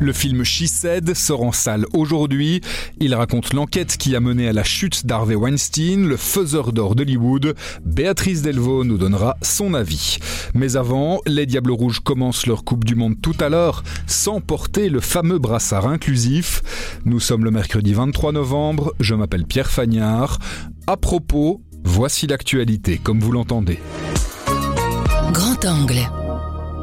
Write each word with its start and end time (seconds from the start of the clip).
Le 0.00 0.14
film 0.14 0.44
She 0.44 0.66
Said 0.66 1.14
sort 1.14 1.42
en 1.42 1.52
salle 1.52 1.84
aujourd'hui. 1.92 2.62
Il 3.00 3.14
raconte 3.14 3.52
l'enquête 3.52 3.98
qui 3.98 4.16
a 4.16 4.20
mené 4.20 4.48
à 4.48 4.54
la 4.54 4.64
chute 4.64 5.04
d'Harvey 5.04 5.34
Weinstein, 5.34 6.08
le 6.08 6.16
faiseur 6.16 6.72
d'or 6.72 6.94
d'Hollywood. 6.94 7.54
Béatrice 7.84 8.40
Delvaux 8.40 8.82
nous 8.84 8.96
donnera 8.96 9.36
son 9.42 9.74
avis. 9.74 10.16
Mais 10.54 10.76
avant, 10.76 11.20
les 11.26 11.44
Diables 11.44 11.72
Rouges 11.72 12.00
commencent 12.00 12.46
leur 12.46 12.64
Coupe 12.64 12.84
du 12.84 12.94
Monde 12.94 13.16
tout 13.20 13.36
à 13.40 13.50
l'heure, 13.50 13.82
sans 14.06 14.40
porter 14.40 14.88
le 14.88 15.00
fameux 15.00 15.38
brassard 15.38 15.86
inclusif. 15.86 16.62
Nous 17.04 17.20
sommes 17.20 17.44
le 17.44 17.50
mercredi 17.50 17.92
23 17.92 18.32
novembre, 18.32 18.94
je 19.00 19.14
m'appelle 19.14 19.44
Pierre 19.44 19.70
Fagnard. 19.70 20.38
À 20.86 20.96
propos, 20.96 21.60
voici 21.84 22.26
l'actualité 22.26 22.96
comme 22.96 23.20
vous 23.20 23.32
l'entendez. 23.32 23.78
Grand 25.32 25.62
angle. 25.66 26.19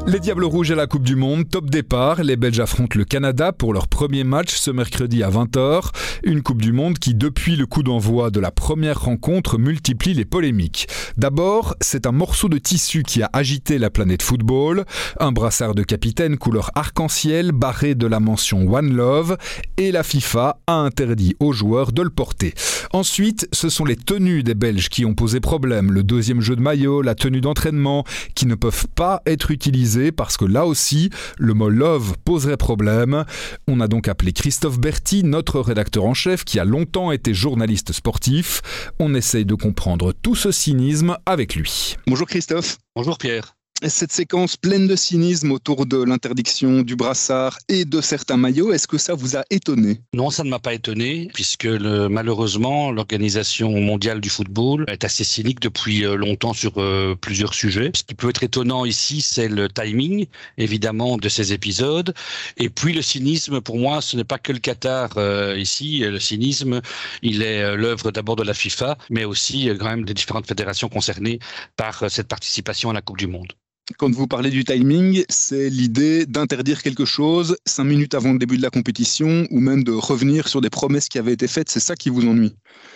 Les 0.08 0.22
Diables 0.22 0.46
Rouges 0.46 0.72
à 0.72 0.76
la 0.76 0.88
Coupe 0.88 1.04
du 1.04 1.18
Monde, 1.18 1.50
top 1.50 1.70
départ. 1.70 2.24
Les 2.24 2.38
Belges 2.38 2.62
affrontent 2.62 2.98
le 2.98 3.04
Canada 3.04 3.52
pour 3.52 3.74
leur 3.74 3.90
premier 3.90 4.24
match 4.24 4.56
ce 4.56 4.72
mercredi 4.72 5.22
à 5.22 5.30
20h. 5.30 5.90
Une 6.24 6.42
Coupe 6.42 6.62
du 6.62 6.72
Monde 6.72 6.98
qui, 6.98 7.14
depuis 7.14 7.58
le 7.58 7.66
coup 7.66 7.84
d'envoi 7.84 8.32
de 8.32 8.40
la 8.40 8.52
première 8.52 9.02
rencontre, 9.02 9.58
multiplie 9.58 10.14
les 10.14 10.24
polémiques. 10.24 10.88
D'abord, 11.18 11.76
c'est 11.82 12.06
un 12.06 12.12
morceau 12.12 12.48
de 12.48 12.60
tissu 12.60 13.02
qui 13.02 13.24
a 13.24 13.30
agité 13.34 13.80
la 13.80 13.90
planète 13.90 14.22
football. 14.22 14.86
Un 15.20 15.32
brassard 15.32 15.74
de 15.74 15.82
capitaine 15.82 16.38
couleur 16.38 16.70
arc-en-ciel 16.76 17.54
barré 17.54 17.96
de 17.96 18.06
la 18.06 18.20
mention 18.20 18.72
One 18.72 18.94
Love. 18.94 19.36
Et 19.78 19.92
la 19.92 20.04
FIFA 20.04 20.60
a 20.68 20.74
interdit 20.74 21.36
aux 21.40 21.54
joueurs 21.54 21.92
de 21.92 22.04
le 22.04 22.12
porter. 22.12 22.54
Ensuite, 22.94 23.50
ce 23.52 23.68
sont 23.68 23.84
les 23.84 23.96
tenues 23.96 24.44
des 24.44 24.54
Belges 24.54 24.90
qui 24.90 25.06
ont 25.06 25.16
posé 25.16 25.40
problème. 25.40 25.92
Le 25.92 26.04
deuxième 26.04 26.40
jeu 26.40 26.56
de 26.56 26.62
maillot, 26.62 27.02
la 27.02 27.16
tenue 27.16 27.42
d'entraînement, 27.42 28.04
qui 28.36 28.46
ne 28.46 28.54
peuvent 28.54 28.88
pas 28.96 29.24
être 29.26 29.50
utilisées 29.50 30.12
parce 30.12 30.38
que 30.38 30.46
là 30.46 30.68
aussi, 30.68 31.10
le 31.40 31.56
mot 31.56 31.70
love 31.70 32.14
poserait 32.26 32.58
problème. 32.58 33.26
On 33.68 33.80
a 33.80 33.88
donc 33.88 34.08
appelé 34.08 34.34
Christophe 34.34 34.80
Berti, 34.80 35.24
notre 35.24 35.62
rédacteur 35.62 36.06
en 36.06 36.14
chef, 36.14 36.46
qui 36.46 36.60
a 36.60 36.66
longtemps 36.66 37.12
été 37.12 37.34
journaliste 37.34 37.92
sportif. 37.92 38.62
On 39.00 39.16
essaye 39.16 39.46
de 39.46 39.56
comprendre 39.56 40.14
tout 40.14 40.36
ce 40.36 40.52
cynisme 40.52 41.07
avec 41.26 41.56
lui. 41.56 41.96
Bonjour 42.08 42.28
Christophe. 42.28 42.78
Bonjour 42.96 43.18
Pierre 43.18 43.57
cette 43.86 44.12
séquence 44.12 44.58
pleine 44.58 44.88
de 44.88 44.96
cynisme 44.96 45.52
autour 45.52 45.86
de 45.86 46.02
l'interdiction 46.04 46.82
du 46.82 46.96
brassard 46.96 47.60
et 47.70 47.86
de 47.86 48.02
certains 48.02 48.38
maillots, 48.38 48.74
est-ce 48.74 48.88
que 48.88 48.98
ça 48.98 49.14
vous 49.14 49.38
a 49.38 49.44
étonné? 49.52 50.02
Non, 50.14 50.32
ça 50.32 50.44
ne 50.44 50.50
m'a 50.50 50.58
pas 50.58 50.74
étonné, 50.74 51.30
puisque 51.34 51.68
malheureusement, 51.68 52.92
l'Organisation 52.92 53.72
mondiale 53.80 54.20
du 54.20 54.30
football 54.30 54.86
est 54.88 55.04
assez 55.04 55.24
cynique 55.24 55.60
depuis 55.60 56.06
euh, 56.06 56.16
longtemps 56.16 56.54
sur 56.54 56.74
euh, 56.78 57.16
plusieurs 57.20 57.54
sujets. 57.54 57.92
Ce 57.94 58.04
qui 58.04 58.16
peut 58.16 58.30
être 58.30 58.42
étonnant 58.42 58.84
ici, 58.84 59.22
c'est 59.22 59.48
le 59.48 59.70
timing, 59.70 60.26
évidemment, 60.58 61.18
de 61.18 61.30
ces 61.30 61.54
épisodes. 61.54 62.16
Et 62.58 62.70
puis 62.70 62.94
le 62.94 63.04
cynisme, 63.04 63.62
pour 63.62 63.78
moi, 63.78 64.02
ce 64.02 64.18
n'est 64.18 64.24
pas 64.24 64.40
que 64.40 64.54
le 64.54 64.60
Qatar 64.60 65.12
euh, 65.18 65.56
ici. 65.58 66.00
Le 66.00 66.20
cynisme, 66.20 66.82
il 67.22 67.44
est 67.44 67.76
l'œuvre 67.76 68.12
d'abord 68.12 68.36
de 68.36 68.44
la 68.44 68.56
FIFA, 68.56 68.98
mais 69.12 69.24
aussi 69.24 69.70
quand 69.80 69.90
même 69.90 70.06
des 70.06 70.16
différentes 70.16 70.48
fédérations 70.48 70.90
concernées 70.90 71.40
par 71.76 72.10
cette 72.10 72.28
participation 72.28 72.90
à 72.90 72.94
la 72.94 73.02
Coupe 73.02 73.18
du 73.18 73.28
Monde. 73.28 73.54
Quand 73.96 74.14
vous 74.14 74.28
parlez 74.28 74.50
du 74.50 74.66
timing, 74.66 75.24
c'est 75.30 75.70
l'idée 75.70 76.26
d'interdire 76.26 76.84
quelque 76.84 77.06
chose 77.06 77.56
cinq 77.66 77.86
minutes 77.86 78.16
avant 78.16 78.34
le 78.34 78.38
début 78.38 78.58
de 78.58 78.62
la 78.62 78.70
compétition 78.70 79.48
ou 79.50 79.62
même 79.62 79.86
de 79.86 79.94
revenir 79.94 80.50
sur 80.50 80.60
des 80.60 80.70
promesses 80.70 81.08
qui 81.08 81.18
avaient 81.18 81.32
été 81.32 81.48
faites. 81.48 81.70
C'est 81.70 81.80
ça 81.80 81.96
qui 81.96 82.10
vous 82.10 82.28
ennuie? 82.28 82.54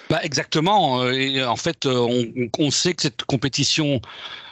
Bah 0.10 0.20
Exactement. 0.22 1.10
Et 1.10 1.44
en 1.44 1.56
fait, 1.56 1.86
on, 1.86 2.26
on 2.60 2.72
sait 2.72 2.94
que 2.94 3.04
cette 3.04 3.24
compétition 3.24 4.02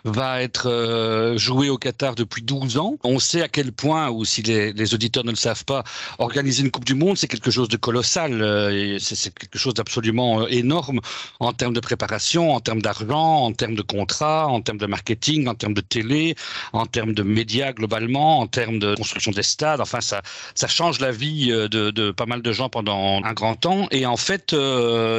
va 0.06 0.42
être 0.42 0.70
euh, 0.70 1.38
joué 1.38 1.70
au 1.70 1.78
Qatar 1.78 2.16
depuis 2.16 2.42
12 2.42 2.78
ans. 2.78 2.98
On 3.04 3.20
sait 3.20 3.42
à 3.42 3.48
quel 3.48 3.72
point, 3.72 4.10
ou 4.10 4.26
si 4.26 4.42
les, 4.42 4.74
les 4.74 4.94
auditeurs 4.94 5.24
ne 5.24 5.32
le 5.32 5.36
savent 5.36 5.66
pas, 5.66 5.84
organiser 6.18 6.64
une 6.64 6.72
Coupe 6.72 6.86
du 6.86 6.96
Monde, 6.96 7.18
c'est 7.18 7.28
quelque 7.28 7.52
chose 7.52 7.70
de 7.70 7.78
colossal. 7.78 8.42
Euh, 8.42 8.98
c'est 9.00 9.34
quelque 9.34 9.58
chose 9.58 9.74
d'absolument 9.74 10.42
euh, 10.42 10.48
énorme 10.50 11.00
en 11.40 11.54
termes 11.54 11.74
de 11.74 11.80
préparation, 11.80 12.54
en 12.54 12.60
termes 12.60 12.82
d'argent, 12.82 13.46
en 13.46 13.52
termes 13.52 13.76
de 13.76 13.82
contrats, 13.82 14.48
en 14.48 14.62
termes 14.62 14.78
de 14.78 14.86
marketing, 14.86 15.48
en 15.48 15.56
termes 15.56 15.74
de 15.74 15.82
télé, 15.82 16.29
en 16.74 16.86
termes 16.86 17.14
de 17.14 17.24
médias 17.24 17.74
globalement, 17.74 18.40
en 18.40 18.48
termes 18.48 18.80
de 18.80 18.96
construction 18.96 19.32
des 19.32 19.44
stades. 19.44 19.82
Enfin, 19.82 20.00
ça, 20.02 20.22
change 20.68 21.00
la 21.00 21.12
vie 21.12 21.48
de, 21.48 21.68
de 21.68 22.12
pas 22.12 22.26
mal 22.26 22.42
de 22.42 22.52
gens 22.52 22.70
pendant 22.70 23.24
un 23.24 23.34
grand 23.34 23.56
temps. 23.56 23.88
Et 23.92 24.06
en 24.06 24.18
fait, 24.18 24.56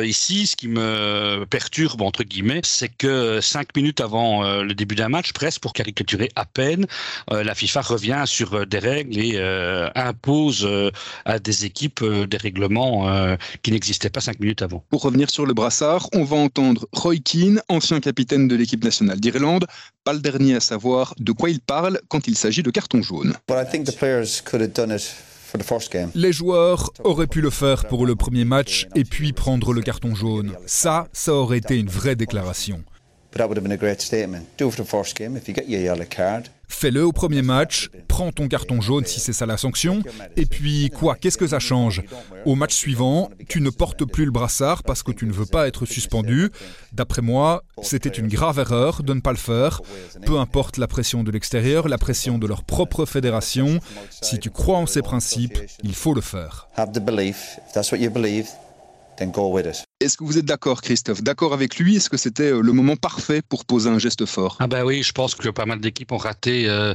ici, 0.04 0.47
ce 0.47 0.56
qui 0.56 0.69
me 0.69 1.44
perturbe, 1.50 2.03
entre 2.03 2.22
guillemets, 2.25 2.60
c'est 2.65 2.88
que 2.88 3.41
cinq 3.41 3.75
minutes 3.76 4.00
avant 4.00 4.43
le 4.62 4.75
début 4.75 4.94
d'un 4.94 5.09
match, 5.09 5.32
presque 5.32 5.60
pour 5.60 5.72
caricaturer 5.72 6.31
à 6.37 6.44
peine, 6.44 6.87
euh, 7.32 7.43
la 7.44 7.54
FIFA 7.54 7.81
revient 7.82 8.22
sur 8.26 8.54
euh, 8.54 8.66
des 8.66 8.78
règles 8.78 9.19
et 9.19 9.32
euh, 9.37 9.88
impose 9.94 10.69
à 11.25 11.38
des 11.38 11.65
équipes 11.65 12.04
des 12.04 12.37
règlements 12.37 13.37
qui 13.62 13.72
n'existaient 13.72 14.10
pas 14.10 14.20
cinq 14.20 14.41
minutes 14.41 14.62
avant. 14.62 14.84
Pour 14.91 15.03
revenir 15.03 15.31
sur 15.31 15.47
le 15.47 15.54
brassard, 15.54 16.09
on 16.15 16.25
va 16.25 16.37
entendre 16.37 16.87
Roy 16.93 17.16
Keane, 17.16 17.60
ancien 17.69 18.00
capitaine 18.00 18.49
de 18.49 18.56
l'équipe 18.56 18.82
nationale 18.82 19.20
d'Irlande, 19.20 19.66
pas 20.04 20.12
le 20.12 20.20
dernier 20.20 20.56
à 20.56 20.60
savoir 20.60 21.00
de 21.19 21.33
quoi 21.33 21.50
il 21.50 21.61
parle 21.61 22.00
quand 22.09 22.28
il 22.28 22.37
s'agit 22.37 22.62
de 22.62 22.71
carton 22.71 23.03
jaune. 23.03 23.34
Les 26.15 26.33
joueurs 26.33 26.91
auraient 27.05 27.27
pu 27.27 27.41
le 27.41 27.50
faire 27.50 27.87
pour 27.87 28.06
le 28.06 28.15
premier 28.15 28.44
match 28.44 28.87
et 28.94 29.05
puis 29.05 29.33
prendre 29.33 29.72
le 29.72 29.83
carton 29.83 30.15
jaune. 30.15 30.53
Ça, 30.66 31.09
ça 31.12 31.34
aurait 31.34 31.59
été 31.59 31.77
une 31.78 31.88
vraie 31.88 32.16
déclaration. 32.16 32.83
Fais-le 36.69 37.05
au 37.05 37.13
premier 37.13 37.43
match, 37.43 37.91
prends 38.07 38.31
ton 38.31 38.49
carton 38.49 38.81
jaune 38.81 39.05
si 39.05 39.19
c'est 39.19 39.33
ça 39.33 39.45
la 39.45 39.57
sanction, 39.57 40.03
et 40.37 40.47
puis 40.47 40.89
quoi, 40.91 41.17
qu'est-ce 41.17 41.37
que 41.37 41.49
ça 41.49 41.59
change? 41.59 42.03
Au 42.47 42.55
match 42.55 42.75
suivant, 42.75 43.29
tu 43.49 43.61
ne 43.61 43.71
portes 43.71 44.05
plus 44.05 44.25
le 44.25 44.31
brassard 44.31 44.83
parce 44.85 45.03
que 45.03 45.11
tu 45.11 45.27
ne 45.27 45.33
veux 45.33 45.47
pas 45.47 45.67
être 45.67 45.85
suspendu. 45.85 46.51
D'après 46.93 47.23
moi, 47.23 47.65
c'était 47.83 48.09
une 48.09 48.29
grave 48.29 48.61
erreur 48.61 49.03
de 49.03 49.15
ne 49.15 49.21
pas 49.21 49.33
le 49.33 49.37
faire, 49.37 49.83
peu 50.25 50.39
importe 50.39 50.79
la 50.79 50.87
pression 50.87 51.25
de 51.25 51.31
l'extérieur, 51.31 51.89
la 51.89 51.99
pression 51.99 52.39
de 52.39 52.47
leur 52.47 52.62
propre 52.62 53.05
fédération. 53.05 53.81
Si 54.23 54.39
tu 54.39 54.51
crois 54.51 54.79
en 54.79 54.87
ces 54.87 55.03
principes, 55.03 55.59
il 55.83 55.95
faut 55.95 56.15
le 56.15 56.21
faire. 56.21 56.69
Est-ce 60.03 60.16
que 60.16 60.25
vous 60.25 60.38
êtes 60.38 60.47
d'accord, 60.47 60.81
Christophe? 60.81 61.22
D'accord 61.22 61.53
avec 61.53 61.77
lui? 61.77 61.97
Est-ce 61.97 62.09
que 62.09 62.16
c'était 62.16 62.53
euh, 62.53 62.62
le 62.62 62.72
moment 62.72 62.97
parfait 62.97 63.43
pour 63.47 63.66
poser 63.66 63.91
un 63.91 63.99
geste 63.99 64.25
fort? 64.25 64.56
Ah 64.59 64.66
ben 64.66 64.83
oui, 64.83 65.03
je 65.03 65.12
pense 65.12 65.34
que 65.34 65.50
pas 65.50 65.66
mal 65.66 65.78
d'équipes 65.78 66.12
ont 66.12 66.16
raté 66.16 66.71
euh, 66.71 66.94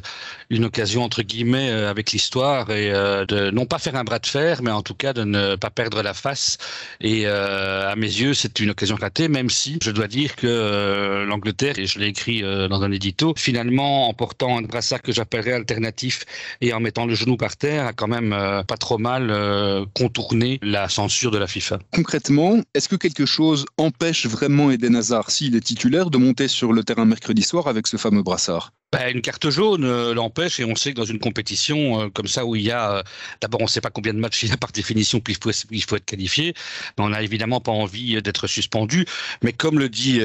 une 0.50 0.66
occasion 0.66 1.04
entre 1.04 1.22
guillemets 1.22 1.70
euh, 1.70 1.88
avec 1.88 2.14
l'histoire 2.14 2.72
et 2.72 2.90
de 2.90 3.52
non 3.52 3.68
pas 3.68 3.78
faire 3.78 3.96
un 3.96 4.04
bras 4.04 4.18
de 4.18 4.26
fer, 4.26 4.64
mais 4.64 4.72
en 4.72 4.82
tout 4.82 4.96
cas 4.96 5.14
de 5.14 5.24
ne 5.24 5.56
pas 5.56 5.70
perdre 5.70 6.02
la 6.02 6.16
face. 6.16 6.58
Et 7.00 7.28
à 7.28 7.94
mes 7.96 8.08
yeux, 8.08 8.34
c'est 8.34 8.60
une 8.60 8.72
occasion 8.72 8.96
ratée, 8.96 9.28
même 9.28 9.52
si 9.52 9.78
je 9.84 9.92
dois 9.92 10.08
dire 10.08 10.36
que 10.36 11.26
l'Angleterre, 11.28 11.78
et 11.78 11.86
je 11.86 12.00
l'ai 12.00 12.08
écrit 12.08 12.42
dans 12.42 12.82
un 12.82 12.92
édito, 12.92 13.34
finalement 13.38 14.10
en 14.10 14.14
portant 14.14 14.58
un 14.58 14.62
brassard 14.64 15.02
que 15.02 15.12
j'appellerais 15.12 15.52
alternatif 15.52 16.26
et 16.62 16.74
en 16.74 16.80
mettant 16.80 17.06
le 17.06 17.14
genou 17.14 17.38
par 17.38 17.56
terre, 17.56 17.86
a 17.86 17.94
quand 17.94 18.08
même 18.08 18.32
pas 18.68 18.78
trop 18.78 18.98
mal 18.98 19.32
contourné 19.94 20.60
la 20.64 20.90
censure 20.90 21.32
de 21.32 21.38
la 21.38 21.48
FIFA. 21.48 21.80
Concrètement, 21.94 22.60
est-ce 22.74 22.90
que 22.90 22.95
quelque 22.98 23.26
chose 23.26 23.66
empêche 23.78 24.26
vraiment 24.26 24.72
Eden 24.72 24.96
Hazard, 24.96 25.32
s'il 25.32 25.56
est 25.56 25.62
titulaire, 25.62 26.10
de 26.10 26.18
monter 26.18 26.48
sur 26.48 26.74
le 26.74 26.84
terrain 26.84 27.06
mercredi 27.06 27.42
soir 27.42 27.68
avec 27.68 27.88
ce 27.88 27.98
fameux 27.98 28.24
brassard? 28.24 28.72
Bah, 28.92 29.10
une 29.10 29.22
carte 29.22 29.50
jaune 29.50 29.84
euh, 29.84 30.14
l'empêche 30.14 30.60
et 30.60 30.64
on 30.64 30.76
sait 30.76 30.94
que 30.94 30.98
dans 30.98 31.06
une 31.06 31.20
compétition 31.20 32.02
euh, 32.02 32.10
comme 32.10 32.28
ça 32.28 32.46
où 32.46 32.56
il 32.56 32.62
y 32.62 32.72
a, 32.72 32.98
euh, 32.98 33.04
d'abord 33.42 33.62
on 33.62 33.66
ne 33.66 33.70
sait 33.70 33.82
pas 33.82 33.90
combien 33.90 34.14
de 34.14 34.20
matchs 34.20 34.44
il 34.44 34.50
y 34.50 34.52
a 34.54 34.58
par 34.58 34.72
définition, 34.72 35.20
puis 35.20 35.36
il 35.72 35.84
faut, 35.84 35.96
être 35.96 36.06
qualifié, 36.06 36.54
on 36.98 37.10
n'a 37.10 37.22
évidemment 37.24 37.60
pas 37.60 37.72
envie 37.72 38.22
d'être 38.22 38.48
suspendu. 38.48 39.06
Mais 39.42 39.54
comme 39.54 39.80
le 39.80 39.90
dit 39.90 40.22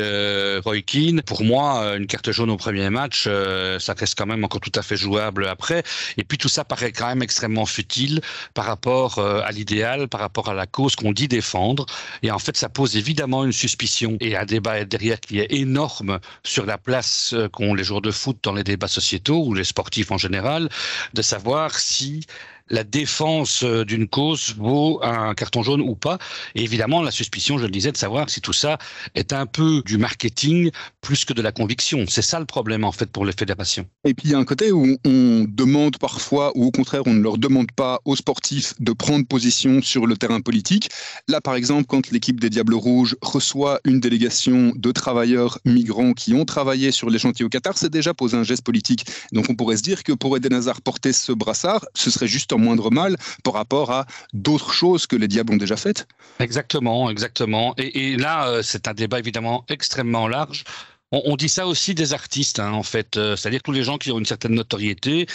Roy 0.65 0.83
Keane, 0.83 1.23
pour 1.23 1.43
moi, 1.43 1.97
une 1.97 2.07
carte 2.07 2.31
jaune 2.31 2.51
au 2.51 2.57
premier 2.57 2.91
match, 2.91 3.25
ça 3.25 3.95
reste 3.95 4.17
quand 4.17 4.27
même 4.27 4.45
encore 4.45 4.61
tout 4.61 4.73
à 4.75 4.83
fait 4.83 4.97
jouable 4.97 5.47
après. 5.47 5.83
Et 6.17 6.25
puis 6.25 6.39
tout 6.39 6.49
ça 6.49 6.65
paraît 6.65 6.93
quand 6.93 7.06
même 7.06 7.23
extrêmement 7.23 7.67
futile 7.67 8.21
par 8.55 8.67
rapport 8.67 9.19
à 9.19 9.51
l'idéal, 9.53 10.09
par 10.09 10.21
rapport 10.21 10.49
à 10.49 10.55
la 10.55 10.67
cause 10.67 10.97
qu'on 10.97 11.13
dit 11.13 11.29
défendre. 11.29 11.87
Et 12.23 12.31
en 12.31 12.39
fait, 12.39 12.56
ça 12.56 12.69
pose 12.69 12.97
évidemment 12.97 13.45
une 13.45 13.53
suspicion 13.53 14.17
et 14.21 14.37
un 14.37 14.45
débat 14.45 14.85
derrière 14.85 15.21
qui 15.21 15.41
est 15.41 15.53
énorme 15.53 16.21
sur 16.45 16.67
la 16.67 16.79
place 16.79 17.35
qu'ont 17.53 17.75
les 17.75 17.85
joueurs 17.85 18.03
de 18.03 18.11
foot 18.11 18.39
dans 18.50 18.56
les 18.56 18.64
débats 18.64 18.88
sociétaux 18.88 19.44
ou 19.47 19.55
les 19.55 19.62
sportifs 19.62 20.11
en 20.11 20.19
général, 20.19 20.69
de 21.14 21.23
savoir 21.23 21.79
si 21.79 22.26
la 22.70 22.84
défense 22.84 23.64
euh, 23.64 23.84
d'une 23.84 24.08
cause 24.08 24.55
vaut 24.56 25.00
un 25.02 25.34
carton 25.34 25.62
jaune 25.62 25.81
ou 25.81 25.94
pas. 25.94 26.19
Et 26.55 26.62
évidemment, 26.62 27.02
la 27.02 27.11
suspicion, 27.11 27.58
je 27.58 27.64
le 27.64 27.70
disais, 27.70 27.93
de 27.93 27.96
savoir 27.96 28.31
si 28.31 28.40
tout 28.40 28.52
ça 28.52 28.78
est 29.14 29.32
un 29.32 29.46
peu 29.46 29.82
du 29.84 29.99
marketing 29.99 30.70
plus 31.00 31.25
que 31.25 31.32
de 31.32 31.43
la 31.43 31.52
conviction. 31.52 32.05
C'est 32.08 32.22
ça 32.22 32.38
le 32.38 32.46
problème 32.46 32.84
en 32.84 32.93
fait 32.93 33.11
pour 33.11 33.25
les 33.25 33.32
fédérations. 33.32 33.87
Et 34.05 34.14
puis 34.14 34.28
il 34.28 34.31
y 34.32 34.34
a 34.34 34.38
un 34.38 34.44
côté 34.44 34.72
où 34.72 34.96
on 35.05 35.46
demande 35.49 35.99
parfois, 35.99 36.52
ou 36.55 36.64
au 36.64 36.70
contraire, 36.70 37.02
on 37.06 37.12
ne 37.12 37.20
leur 37.20 37.38
demande 37.38 37.72
pas 37.72 38.00
aux 38.05 38.17
sportifs 38.17 38.75
de 38.81 38.93
prendre 38.93 39.26
position 39.26 39.82
sur 39.82 40.06
le 40.06 40.17
terrain 40.17 40.40
politique. 40.40 40.90
Là, 41.28 41.40
par 41.40 41.55
exemple, 41.55 41.87
quand 41.88 42.11
l'équipe 42.11 42.38
des 42.38 42.50
Diables 42.50 42.75
Rouges 42.75 43.17
reçoit 43.20 43.81
une 43.84 44.00
délégation 44.00 44.72
de 44.76 44.93
travailleurs 44.93 45.58
migrants 45.64 46.12
qui 46.12 46.34
ont 46.34 46.44
travaillé 46.44 46.93
sur 46.93 47.11
les 47.11 47.19
chantiers 47.19 47.44
au 47.44 47.49
Qatar, 47.49 47.76
c'est 47.76 47.90
déjà 47.90 48.14
posé 48.14 48.37
un 48.37 48.44
geste 48.44 48.62
politique. 48.62 49.06
Donc 49.32 49.46
on 49.49 49.55
pourrait 49.55 49.76
se 49.76 49.82
dire 49.82 50.05
que 50.05 50.12
pour 50.12 50.37
Eden 50.37 50.55
Hazard 50.55 50.81
porter 50.82 51.12
ce 51.12 51.32
brassard, 51.32 51.84
ce 51.94 52.11
serait 52.11 52.28
juste 52.28 52.52
un 52.52 52.60
moindre 52.61 52.91
mal 52.91 53.17
par 53.43 53.55
rapport 53.55 53.91
à 53.91 54.07
d'autres 54.33 54.73
choses 54.73 55.07
que 55.07 55.17
les 55.17 55.29
Diables 55.29 55.55
ont 55.55 55.57
déjà 55.57 55.77
faites. 55.77 56.07
Exactement, 56.39 57.11
exactement. 57.11 57.75
Et, 57.77 58.17
là, 58.17 58.49
euh, 58.49 58.62
c'est 58.62 58.89
un 58.89 58.95
débat 58.95 59.19
évidemment 59.19 59.65
extrêmement 59.69 60.29
large. 60.29 60.65
On, 61.12 61.35
dit 61.35 61.49
ça 61.49 61.67
aussi 61.67 61.93
des 61.97 62.12
artistes, 62.12 62.61
hein, 62.61 62.71
en 62.71 62.85
fait. 62.85 63.17
Euh, 63.17 63.35
c'est-à-dire 63.35 63.62
tous 63.65 63.73
les 63.73 63.83
gens 63.83 63.99
qui 63.99 64.12
ont 64.12 64.21
une 64.21 64.27
certaine 64.27 64.55
notoriété, 64.55 65.27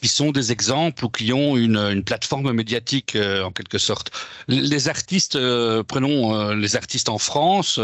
qui 0.00 0.06
sont 0.06 0.30
des 0.30 0.52
exemples 0.52 1.04
ou 1.04 1.08
qui 1.08 1.32
ont 1.32 1.56
une, 1.56 1.76
une 1.76 2.04
plateforme 2.04 2.52
médiatique, 2.52 3.16
euh, 3.16 3.42
en 3.42 3.50
quelque 3.50 3.78
sorte. 3.78 4.12
Les 4.46 4.88
artistes, 4.88 5.34
euh, 5.34 5.82
prenons 5.82 6.54
les 6.54 6.76
artistes 6.76 7.08
en 7.08 7.18
France, 7.18 7.80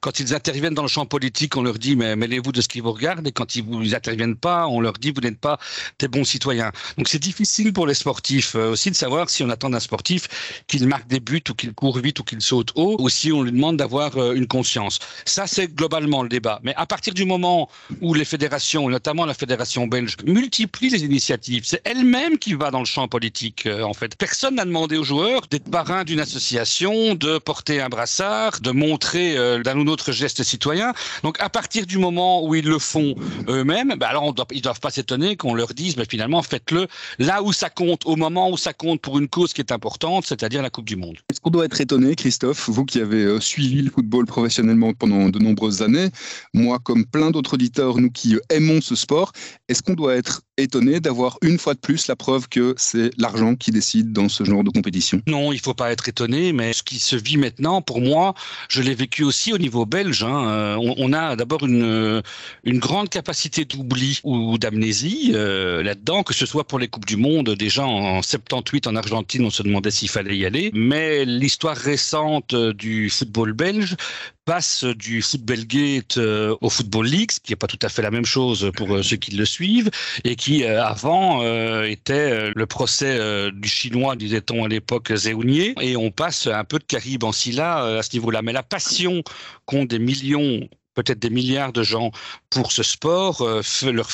quand 0.00 0.20
ils 0.20 0.34
interviennent 0.34 0.74
dans 0.74 0.82
le 0.82 0.88
champ 0.88 1.06
politique, 1.06 1.56
on 1.56 1.62
leur 1.62 1.78
dit 1.78 1.96
mais 1.96 2.14
mêlez-vous 2.14 2.52
de 2.52 2.60
ce 2.60 2.68
qui 2.68 2.80
vous 2.80 2.92
regarde, 2.92 3.26
et 3.26 3.32
quand 3.32 3.56
ils 3.56 3.62
vous 3.62 3.94
interviennent 3.94 4.36
pas, 4.36 4.66
on 4.66 4.80
leur 4.80 4.94
dit 4.94 5.12
vous 5.12 5.22
n'êtes 5.22 5.40
pas 5.40 5.58
des 5.98 6.08
bons 6.08 6.24
citoyens. 6.24 6.72
Donc 6.98 7.08
c'est 7.08 7.18
difficile 7.18 7.72
pour 7.72 7.86
les 7.86 7.94
sportifs 7.94 8.54
aussi 8.54 8.90
de 8.90 8.96
savoir 8.96 9.30
si 9.30 9.42
on 9.42 9.48
attend 9.48 9.70
d'un 9.70 9.80
sportif 9.80 10.28
qu'il 10.66 10.86
marque 10.86 11.06
des 11.06 11.20
buts 11.20 11.42
ou 11.48 11.54
qu'il 11.54 11.72
court 11.72 11.98
vite 11.98 12.20
ou 12.20 12.24
qu'il 12.24 12.42
saute 12.42 12.72
haut, 12.74 12.96
ou 12.98 13.08
si 13.08 13.32
on 13.32 13.42
lui 13.42 13.52
demande 13.52 13.78
d'avoir 13.78 14.32
une 14.32 14.46
conscience. 14.46 14.98
Ça 15.24 15.46
c'est 15.46 15.74
globalement 15.74 16.22
le 16.22 16.28
débat. 16.28 16.60
Mais 16.62 16.74
à 16.82 16.86
partir 16.86 17.14
du 17.14 17.24
moment 17.24 17.68
où 18.00 18.12
les 18.12 18.24
fédérations, 18.24 18.88
notamment 18.88 19.24
la 19.24 19.34
fédération 19.34 19.86
belge, 19.86 20.16
multiplient 20.26 20.90
les 20.90 21.04
initiatives, 21.04 21.62
c'est 21.64 21.80
elle-même 21.84 22.38
qui 22.38 22.54
va 22.54 22.72
dans 22.72 22.80
le 22.80 22.84
champ 22.84 23.06
politique, 23.06 23.66
euh, 23.66 23.82
en 23.82 23.94
fait. 23.94 24.16
Personne 24.16 24.56
n'a 24.56 24.64
demandé 24.64 24.96
aux 24.96 25.04
joueurs 25.04 25.42
d'être 25.48 25.70
parrain 25.70 26.02
d'une 26.02 26.18
association, 26.18 27.14
de 27.14 27.38
porter 27.38 27.80
un 27.80 27.88
brassard, 27.88 28.60
de 28.60 28.72
montrer 28.72 29.36
euh, 29.36 29.62
d'un 29.62 29.78
ou 29.78 29.86
autre 29.88 30.10
geste 30.10 30.42
citoyen. 30.42 30.92
Donc, 31.22 31.40
à 31.40 31.48
partir 31.48 31.86
du 31.86 31.98
moment 31.98 32.44
où 32.44 32.56
ils 32.56 32.66
le 32.66 32.80
font 32.80 33.14
eux-mêmes, 33.48 33.94
bah 33.96 34.08
alors 34.08 34.24
on 34.24 34.32
doit, 34.32 34.48
ils 34.52 34.62
doivent 34.62 34.80
pas 34.80 34.90
s'étonner 34.90 35.36
qu'on 35.36 35.54
leur 35.54 35.74
dise, 35.74 35.96
mais 35.96 36.06
finalement, 36.08 36.42
faites-le 36.42 36.88
là 37.20 37.44
où 37.44 37.52
ça 37.52 37.70
compte, 37.70 38.06
au 38.06 38.16
moment 38.16 38.50
où 38.50 38.56
ça 38.56 38.72
compte 38.72 39.00
pour 39.00 39.20
une 39.20 39.28
cause 39.28 39.52
qui 39.52 39.60
est 39.60 39.70
importante, 39.70 40.26
c'est-à-dire 40.26 40.62
la 40.62 40.70
Coupe 40.70 40.86
du 40.86 40.96
Monde. 40.96 41.18
Est-ce 41.30 41.40
qu'on 41.40 41.50
doit 41.50 41.64
être 41.64 41.80
étonné, 41.80 42.16
Christophe, 42.16 42.68
vous 42.68 42.84
qui 42.84 43.00
avez 43.00 43.22
euh, 43.22 43.38
suivi 43.38 43.82
le 43.82 43.90
football 43.90 44.26
professionnellement 44.26 44.92
pendant 44.94 45.28
de 45.28 45.38
nombreuses 45.38 45.80
années, 45.82 46.10
moi, 46.52 46.71
comme 46.78 47.04
plein 47.04 47.30
d'autres 47.30 47.54
auditeurs, 47.54 47.98
nous 47.98 48.10
qui 48.10 48.36
aimons 48.50 48.80
ce 48.80 48.94
sport, 48.94 49.32
est-ce 49.68 49.82
qu'on 49.82 49.94
doit 49.94 50.14
être 50.14 50.42
étonné 50.58 51.00
d'avoir 51.00 51.38
une 51.42 51.58
fois 51.58 51.74
de 51.74 51.78
plus 51.78 52.06
la 52.08 52.16
preuve 52.16 52.48
que 52.48 52.74
c'est 52.76 53.10
l'argent 53.18 53.54
qui 53.54 53.70
décide 53.70 54.12
dans 54.12 54.28
ce 54.28 54.44
genre 54.44 54.64
de 54.64 54.70
compétition? 54.70 55.22
Non, 55.26 55.52
il 55.52 55.60
faut 55.60 55.74
pas 55.74 55.92
être 55.92 56.08
étonné, 56.08 56.52
mais 56.52 56.72
ce 56.72 56.82
qui 56.82 56.98
se 56.98 57.16
vit 57.16 57.36
maintenant, 57.36 57.82
pour 57.82 58.00
moi, 58.00 58.34
je 58.68 58.82
l'ai 58.82 58.94
vécu 58.94 59.24
aussi 59.24 59.52
au 59.52 59.58
niveau 59.58 59.86
belge. 59.86 60.22
Hein. 60.22 60.48
Euh, 60.48 60.94
on, 60.98 61.12
a 61.12 61.36
d'abord 61.36 61.64
une, 61.64 62.22
grande 62.66 63.08
capacité 63.08 63.64
d'oubli 63.64 64.20
ou 64.24 64.58
d'amnésie 64.58 65.32
euh, 65.34 65.82
là-dedans, 65.82 66.22
que 66.22 66.34
ce 66.34 66.46
soit 66.46 66.64
pour 66.64 66.78
les 66.78 66.88
Coupes 66.88 67.06
du 67.06 67.16
Monde. 67.16 67.50
Déjà 67.50 67.86
en 67.86 68.22
78 68.22 68.86
en 68.86 68.96
Argentine, 68.96 69.44
on 69.44 69.50
se 69.50 69.62
demandait 69.62 69.90
s'il 69.90 70.08
fallait 70.08 70.36
y 70.36 70.46
aller, 70.46 70.70
mais 70.74 71.24
l'histoire 71.24 71.76
récente 71.76 72.54
du 72.54 73.10
football 73.10 73.52
belge 73.52 73.96
passe 74.44 74.84
du 74.84 75.22
football 75.22 75.64
gate 75.64 76.16
euh, 76.18 76.56
au 76.60 76.70
football 76.70 77.06
league, 77.06 77.30
ce 77.30 77.40
qui 77.40 77.52
n'est 77.52 77.56
pas 77.56 77.66
tout 77.66 77.78
à 77.82 77.88
fait 77.88 78.02
la 78.02 78.10
même 78.10 78.24
chose 78.24 78.70
pour 78.76 79.02
ceux 79.04 79.16
qui 79.16 79.32
le 79.32 79.44
suivent, 79.44 79.90
et 80.24 80.36
qui 80.36 80.64
euh, 80.64 80.84
avant 80.84 81.42
euh, 81.42 81.84
était 81.84 82.32
euh, 82.32 82.52
le 82.54 82.66
procès 82.66 83.18
du 83.52 83.68
chinois, 83.68 84.16
disait-on 84.16 84.64
à 84.64 84.68
l'époque, 84.68 85.12
Zéounier, 85.14 85.74
et 85.80 85.96
on 85.96 86.10
passe 86.10 86.46
un 86.46 86.64
peu 86.64 86.78
de 86.78 86.84
Caribe 86.84 87.24
en 87.24 87.32
Silla 87.32 87.98
à 87.98 88.02
ce 88.02 88.14
niveau-là. 88.14 88.42
Mais 88.42 88.52
la 88.52 88.62
passion 88.62 89.22
qu'ont 89.66 89.84
des 89.84 89.98
millions 89.98 90.68
peut-être 90.94 91.18
des 91.18 91.30
milliards 91.30 91.72
de 91.72 91.82
gens 91.82 92.10
pour 92.50 92.72
ce 92.72 92.82
sport 92.82 93.46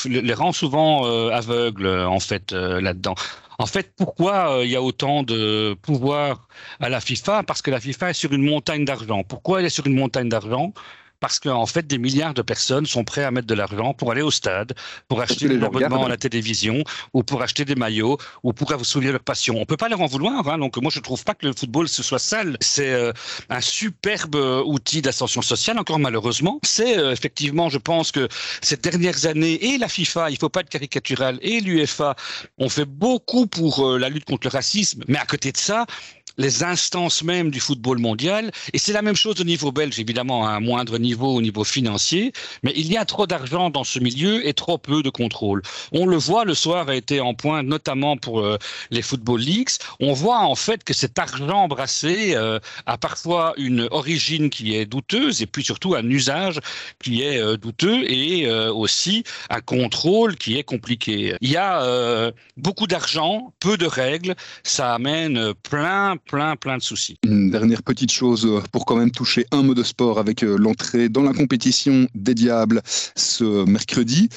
les 0.05 0.33
rend 0.33 0.51
souvent 0.51 1.05
aveugles 1.29 1.87
en 1.87 2.19
fait 2.19 2.51
là-dedans. 2.51 3.15
En 3.61 3.65
fait, 3.65 3.93
pourquoi 3.97 4.61
il 4.63 4.69
y 4.69 4.75
a 4.77 4.81
autant 4.81 5.23
de 5.23 5.75
pouvoir 5.81 6.47
à 6.79 6.87
la 6.87 7.01
FIFA? 7.01 7.43
Parce 7.43 7.61
que 7.61 7.69
la 7.69 7.81
FIFA 7.81 8.11
est 8.11 8.13
sur 8.13 8.31
une 8.31 8.49
montagne 8.49 8.85
d'argent. 8.85 9.23
Pourquoi 9.23 9.59
elle 9.59 9.65
est 9.65 9.69
sur 9.69 9.85
une 9.85 9.95
montagne 9.95 10.29
d'argent? 10.29 10.73
Parce 11.19 11.39
qu'en 11.39 11.65
fait, 11.65 11.85
des 11.87 11.97
milliards 11.97 12.33
de 12.33 12.41
personnes 12.41 12.85
sont 12.85 13.03
prêts 13.03 13.23
à 13.23 13.31
mettre 13.31 13.47
de 13.47 13.53
l'argent 13.53 13.93
pour 13.93 14.11
aller 14.11 14.21
au 14.21 14.31
stade, 14.31 14.73
pour 15.07 15.21
acheter 15.21 15.47
des 15.47 15.63
abonnements 15.63 16.05
à 16.05 16.09
la 16.09 16.17
télévision, 16.17 16.83
ou 17.13 17.23
pour 17.23 17.41
acheter 17.41 17.65
des 17.65 17.75
maillots, 17.75 18.17
ou 18.43 18.53
pour 18.53 18.75
vous 18.75 18.83
souvenir 18.83 19.11
leur 19.11 19.21
passion. 19.21 19.55
On 19.57 19.65
peut 19.65 19.77
pas 19.77 19.89
leur 19.89 20.01
en 20.01 20.05
vouloir. 20.05 20.47
Hein. 20.47 20.57
Donc 20.57 20.77
moi, 20.77 20.91
je 20.93 20.99
trouve 20.99 21.23
pas 21.23 21.33
que 21.33 21.45
le 21.45 21.53
football 21.53 21.89
ce 21.89 22.03
soit 22.03 22.19
sale. 22.19 22.57
C'est 22.61 22.93
euh, 22.93 23.11
un 23.49 23.61
superbe 23.61 24.35
euh, 24.35 24.63
outil 24.63 25.01
d'ascension 25.01 25.41
sociale. 25.41 25.79
Encore 25.79 25.99
malheureusement, 25.99 26.59
c'est 26.63 26.97
euh, 26.97 27.11
effectivement, 27.11 27.69
je 27.69 27.77
pense 27.77 28.11
que 28.11 28.27
ces 28.61 28.77
dernières 28.77 29.25
années 29.25 29.73
et 29.73 29.77
la 29.77 29.87
FIFA, 29.87 30.29
il 30.29 30.37
faut 30.37 30.49
pas 30.49 30.61
être 30.61 30.69
caricatural, 30.69 31.39
et 31.41 31.59
l'UEFA 31.59 32.15
ont 32.57 32.69
fait 32.69 32.85
beaucoup 32.85 33.47
pour 33.47 33.97
la 33.97 34.09
lutte 34.09 34.25
contre 34.25 34.47
le 34.47 34.51
racisme. 34.51 35.03
Mais 35.07 35.17
à 35.17 35.25
côté 35.25 35.51
de 35.51 35.57
ça, 35.57 35.85
les 36.39 36.63
instances 36.63 37.21
même 37.21 37.51
du 37.51 37.59
football 37.59 37.99
mondial. 37.99 38.49
Et 38.73 38.79
c'est 38.79 38.93
la 38.93 39.03
même 39.03 39.15
chose 39.15 39.39
au 39.39 39.43
niveau 39.43 39.71
belge, 39.71 39.99
évidemment, 39.99 40.47
à 40.47 40.51
un 40.51 40.61
moindre 40.61 40.97
niveau 40.97 41.35
au 41.35 41.41
niveau 41.41 41.63
financier. 41.63 42.31
Mais 42.63 42.73
il 42.75 42.91
y 42.91 42.97
a 42.97 43.05
trop 43.05 43.27
d'argent 43.27 43.69
dans 43.69 43.83
ce 43.83 43.99
milieu 43.99 44.47
et 44.47 44.53
trop 44.53 44.77
peu 44.77 45.03
de 45.03 45.09
contrôle. 45.09 45.61
On 45.91 46.05
le 46.05 46.15
voit, 46.15 46.45
le 46.45 46.55
soir 46.55 46.87
a 46.89 46.95
été 46.95 47.19
en 47.19 47.33
point, 47.33 47.61
notamment 47.61 48.15
pour 48.17 48.39
euh, 48.39 48.57
les 48.89 49.01
football 49.01 49.41
leagues. 49.41 49.69
On 49.99 50.13
voit 50.13 50.39
en 50.39 50.55
fait 50.55 50.83
que 50.83 50.93
cet 50.93 51.19
argent 51.19 51.67
brassé 51.67 52.35
euh, 52.35 52.59
a 52.85 52.97
parfois 52.97 53.53
une 53.57 53.87
origine 53.91 54.49
qui 54.49 54.75
est 54.75 54.85
douteuse 54.85 55.41
et 55.41 55.45
puis 55.45 55.63
surtout 55.63 55.95
un 55.95 56.09
usage 56.09 56.59
qui 57.03 57.21
est 57.21 57.37
euh, 57.37 57.57
douteux 57.57 58.09
et 58.09 58.49
aussi 58.69 59.23
un 59.49 59.59
contrôle 59.59 60.37
qui 60.37 60.57
est 60.57 60.63
compliqué. 60.63 61.35
Il 61.41 61.51
y 61.51 61.57
a 61.57 62.31
beaucoup 62.55 62.87
d'argent, 62.87 63.53
peu 63.59 63.75
de 63.77 63.85
règles. 63.85 64.35
Ça 64.63 64.93
amène 64.93 65.53
plein, 65.55 66.15
plein, 66.29 66.55
plein 66.55 66.77
de 66.77 66.83
soucis. 66.83 67.17
Une 67.25 67.49
dernière 67.49 67.81
petite 67.81 68.11
chose 68.11 68.45
euh, 68.45 68.61
pour 68.71 68.85
quand 68.85 68.95
même 68.95 69.11
toucher 69.11 69.45
un 69.51 69.63
mot 69.63 69.73
de 69.73 69.83
sport 69.83 70.19
avec 70.19 70.43
euh, 70.43 70.57
l'entrée 70.57 71.09
dans 71.09 71.23
la 71.23 71.33
compétition 71.33 72.07
des 72.13 72.35
Diables 72.35 72.81
ce 72.85 73.65
mercredi 73.65 74.29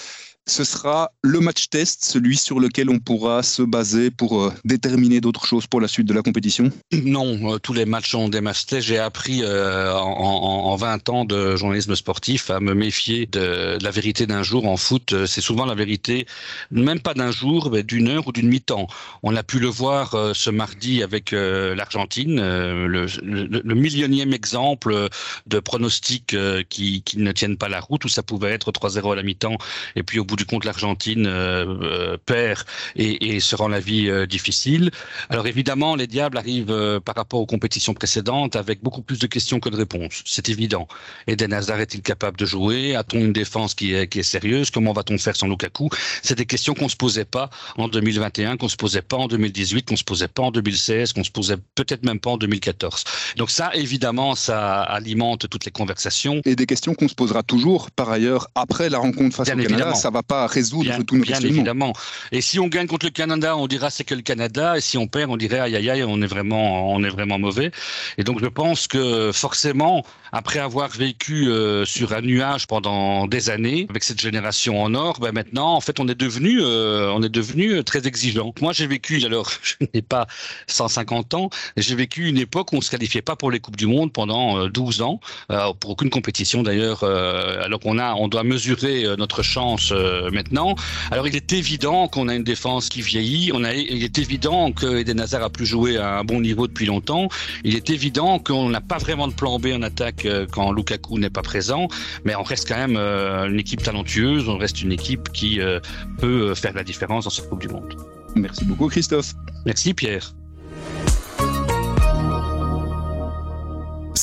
ce 0.47 0.65
sera 0.65 1.13
le 1.23 1.39
match 1.39 1.69
test, 1.69 2.05
celui 2.05 2.37
sur 2.37 2.59
lequel 2.59 2.91
on 2.91 2.99
pourra 2.99 3.45
se 3.45 3.63
baser 3.63 4.11
pour 4.11 4.43
euh, 4.43 4.53
déterminer 4.65 5.21
d'autres 5.21 5.47
choses 5.47 5.69
pour 5.69 5.81
la 5.81 5.87
suite 5.87 6.09
de 6.09 6.15
la 6.15 6.23
compétition? 6.23 6.71
Non, 7.05 7.55
euh, 7.55 7.59
tous 7.59 7.73
les 7.73 7.85
matchs 7.85 8.15
ont 8.15 8.29
des 8.29 8.41
matchs 8.41 8.67
tests. 8.67 8.89
J'ai 8.89 8.99
appris 8.99 9.43
euh, 9.43 9.95
en, 9.95 10.03
en, 10.03 10.77
20 10.77 11.09
ans 11.11 11.25
de 11.25 11.55
journalisme 11.55 11.95
sportif 11.95 12.51
à 12.51 12.59
me 12.59 12.75
méfier 12.75 13.27
de, 13.27 13.79
la 13.81 13.91
vérité 13.91 14.27
d'un 14.27 14.43
jour 14.43 14.67
en 14.67 14.77
foot. 14.77 15.15
C'est 15.27 15.41
souvent 15.41 15.65
la 15.65 15.77
vérité, 15.77 16.27
même 16.73 17.01
pas 17.01 17.15
d'un 17.15 17.31
jour, 17.31 17.71
mais 17.71 17.85
d'une 17.85 18.09
heure 18.09 18.27
ou 18.27 18.33
d'une 18.33 18.49
mi-temps. 18.49 18.89
On 19.23 19.37
a 19.37 19.45
pu 19.45 19.61
le 19.61 19.69
voir 19.69 20.35
ce 20.35 20.51
mardi 20.51 21.03
avec 21.03 21.33
l'Argentine, 21.33 22.37
le, 22.37 23.07
le, 23.23 23.75
millionième 23.75 24.33
exemple 24.33 25.09
de 25.47 25.61
pronostics 25.61 26.37
qui, 26.69 27.03
qui, 27.03 27.19
ne 27.19 27.33
tiennent 27.33 27.57
pas 27.57 27.69
la 27.69 27.81
route, 27.81 28.05
où 28.05 28.09
ça 28.09 28.23
pouvait 28.23 28.53
être 28.53 28.73
3-0 28.73 29.13
à 29.13 29.17
la 29.17 29.23
mi-temps, 29.23 29.57
et 29.97 30.03
puis 30.03 30.19
au 30.19 30.25
bout 30.25 30.32
du 30.37 30.45
compte, 30.45 30.65
l'Argentine 30.65 31.27
euh, 31.27 31.65
euh, 31.83 32.17
perd 32.25 32.61
et, 32.97 33.41
se 33.41 33.57
rend 33.57 33.69
la 33.69 33.81
vie 33.81 34.09
euh, 34.09 34.27
difficile. 34.27 34.91
Alors 35.29 35.47
évidemment, 35.47 35.97
les 35.97 36.07
Diables 36.07 36.39
arrivent 36.39 37.01
par 37.05 37.15
rapport 37.15 37.41
aux 37.41 37.47
compétitions 37.47 37.95
précédentes 37.95 38.57
avec 38.57 38.83
beaucoup 38.83 39.03
plus 39.03 39.19
de 39.19 39.27
questions 39.27 39.61
que 39.61 39.69
de 39.69 39.77
réponses. 39.77 40.23
C'est 40.25 40.49
évident. 40.49 40.87
Eden 41.27 41.53
Hazard 41.53 41.81
est-il 41.81 42.03
capable 42.03 42.37
de 42.37 42.47
jouer? 42.47 42.95
A-t-on 42.95 43.19
une 43.19 43.33
défense 43.33 43.75
qui 43.75 43.95
est, 43.95 44.07
qui 44.07 44.21
est 44.21 44.23
sérieuse? 44.23 44.71
Comment 44.71 44.93
va-t-on 44.93 45.19
faire 45.19 45.37
sans 45.37 45.49
Lukaku? 45.49 45.89
C'est 46.23 46.37
des 46.37 46.47
questions 46.47 46.75
qu'on 46.75 46.89
se 46.89 46.97
posait 46.97 47.25
pas 47.25 47.51
en 47.77 47.89
2021, 47.89 48.57
qu'on 48.57 48.69
se 48.69 48.77
posait 48.77 49.03
pas 49.03 49.17
en 49.17 49.29
2018, 49.29 49.89
qu'on 49.89 49.97
se 49.97 50.05
posait 50.05 50.29
pas 50.29 50.43
en 50.43 50.51
2016, 50.51 51.13
qu'on 51.13 51.25
se 51.25 51.31
posait 51.31 51.57
peut-être 51.75 52.05
même 52.05 52.21
pas 52.21 52.31
en 52.31 52.37
2014. 52.37 53.05
Donc 53.37 53.51
ça, 53.51 53.71
évidemment, 53.75 54.35
ça 54.35 54.83
alimente 54.83 55.49
toutes 55.49 55.65
les 55.65 55.71
conversations. 55.71 56.41
Et 56.45 56.57
des 56.57 56.67
questions 56.67 56.95
qu'on 56.95 57.09
se 57.09 57.15
posera 57.15 57.43
toujours, 57.43 57.91
par 57.91 58.11
ailleurs, 58.11 58.49
après 58.55 58.89
la 58.91 58.99
rencontre 58.99 59.37
face 59.37 59.49
au 59.49 59.57
Canada. 59.57 59.95
Ça 59.95 60.11
va 60.11 60.22
pas 60.23 60.47
résoudre 60.47 60.85
bien, 60.85 60.99
nos 60.99 61.23
bien 61.23 61.41
évidemment. 61.41 61.93
Et 62.31 62.41
si 62.41 62.59
on 62.59 62.69
gagne 62.69 62.87
contre 62.87 63.07
le 63.07 63.11
Canada, 63.11 63.57
on 63.57 63.67
dira 63.67 63.91
c'est 63.91 64.05
que 64.05 64.15
le 64.15 64.23
Canada, 64.23 64.77
et 64.77 64.81
si 64.81 64.99
on 64.99 65.07
perd, 65.07 65.31
on 65.31 65.37
dirait 65.37 65.59
aïe 65.59 65.77
aïe 65.77 65.91
aïe, 65.91 66.05
on 66.05 66.21
est 66.23 66.27
vraiment, 66.27 66.93
on 66.93 67.03
est 67.05 67.09
vraiment 67.11 67.39
mauvais. 67.39 67.71
Et 68.19 68.25
donc 68.25 68.41
je 68.41 68.47
pense 68.47 68.87
que 68.87 69.31
forcément, 69.33 70.05
après 70.33 70.59
avoir 70.59 70.89
vécu 70.89 71.49
euh, 71.49 71.85
sur 71.85 72.13
un 72.13 72.23
nuage 72.23 72.67
pendant 72.67 73.27
des 73.27 73.51
années 73.51 73.87
avec 73.91 74.03
cette 74.03 74.21
génération 74.21 74.83
en 74.83 74.95
or, 74.95 75.21
ben 75.21 75.33
maintenant, 75.33 75.75
en 75.75 75.81
fait, 75.81 76.01
on 76.01 76.09
est 76.09 76.15
devenu, 76.15 76.61
euh, 76.63 77.13
on 77.13 77.23
est 77.23 77.29
devenu 77.29 77.85
très 77.85 78.07
exigeant. 78.07 78.55
Moi, 78.61 78.73
j'ai 78.73 78.87
vécu, 78.87 79.23
alors, 79.27 79.51
je 79.63 79.75
n'ai 79.95 80.03
pas 80.03 80.27
150 80.69 81.35
ans, 81.35 81.51
j'ai 81.77 81.95
vécu 81.95 82.29
une 82.29 82.39
époque 82.39 82.73
où 82.73 82.77
on 82.77 82.81
se 82.81 82.91
qualifiait 82.91 83.23
pas 83.23 83.37
pour 83.37 83.51
les 83.51 83.61
coupes 83.61 83.77
du 83.77 83.87
monde 83.87 84.13
pendant 84.13 84.69
12 84.69 85.01
euh, 85.01 85.05
ans, 85.05 85.21
euh, 85.51 85.73
pour 85.79 85.91
aucune 85.91 86.11
compétition 86.11 86.63
d'ailleurs. 86.63 87.01
Euh, 87.03 87.65
alors 87.65 87.81
qu'on 87.81 87.99
a, 87.99 88.15
on 88.15 88.29
doit 88.29 88.45
mesurer 88.45 89.05
euh, 89.05 89.17
notre 89.17 89.43
chance 89.43 89.93
euh, 89.93 90.12
maintenant. 90.33 90.75
Alors, 91.11 91.27
il 91.27 91.37
est 91.37 91.53
évident 91.53 92.09
qu'on 92.09 92.29
a 92.29 92.35
une 92.35 92.45
défense 92.45 92.89
qui 92.89 93.03
vieillit. 93.03 93.51
On 93.55 93.65
a, 93.65 93.75
il 93.75 94.03
est 94.03 94.19
évident 94.19 94.73
que 94.73 94.99
Eden 94.99 95.21
Hazard 95.21 95.43
a 95.43 95.51
plus 95.51 95.67
joué 95.67 95.99
à 95.99 96.19
un 96.19 96.25
bon 96.25 96.41
niveau 96.41 96.67
depuis 96.67 96.87
longtemps. 96.87 97.29
Il 97.65 97.77
est 97.77 97.91
évident 97.91 98.39
qu'on 98.39 98.69
n'a 98.69 98.81
pas 98.81 98.99
vraiment 98.99 99.29
de 99.29 99.33
plan 99.33 99.59
B 99.59 99.69
en 99.75 99.83
attaque 99.83 100.27
euh, 100.27 100.47
quand 100.51 100.73
Lukaku 100.73 101.19
n'est 101.19 101.31
pas 101.31 101.43
présent, 101.43 101.89
mais 102.25 102.35
on 102.35 102.43
reste 102.43 102.69
quand 102.69 102.77
même 102.77 102.97
euh, 102.97 103.49
une 103.49 103.59
équipe 103.59 103.83
talentueuse, 103.83 104.49
on 104.49 104.59
reste 104.59 104.83
une 104.83 104.93
équipe 104.93 105.31
qui 105.33 105.61
euh, 105.61 105.81
peut 106.19 106.55
faire 106.55 106.75
la 106.75 106.85
différence 106.85 107.25
dans 107.25 107.31
cette 107.31 107.49
Coupe 107.49 107.61
du 107.61 107.69
Monde. 107.69 107.95
Merci 108.35 108.65
beaucoup 108.65 108.89
Christophe. 108.89 109.35
Merci 109.67 109.95
Pierre. 109.95 110.33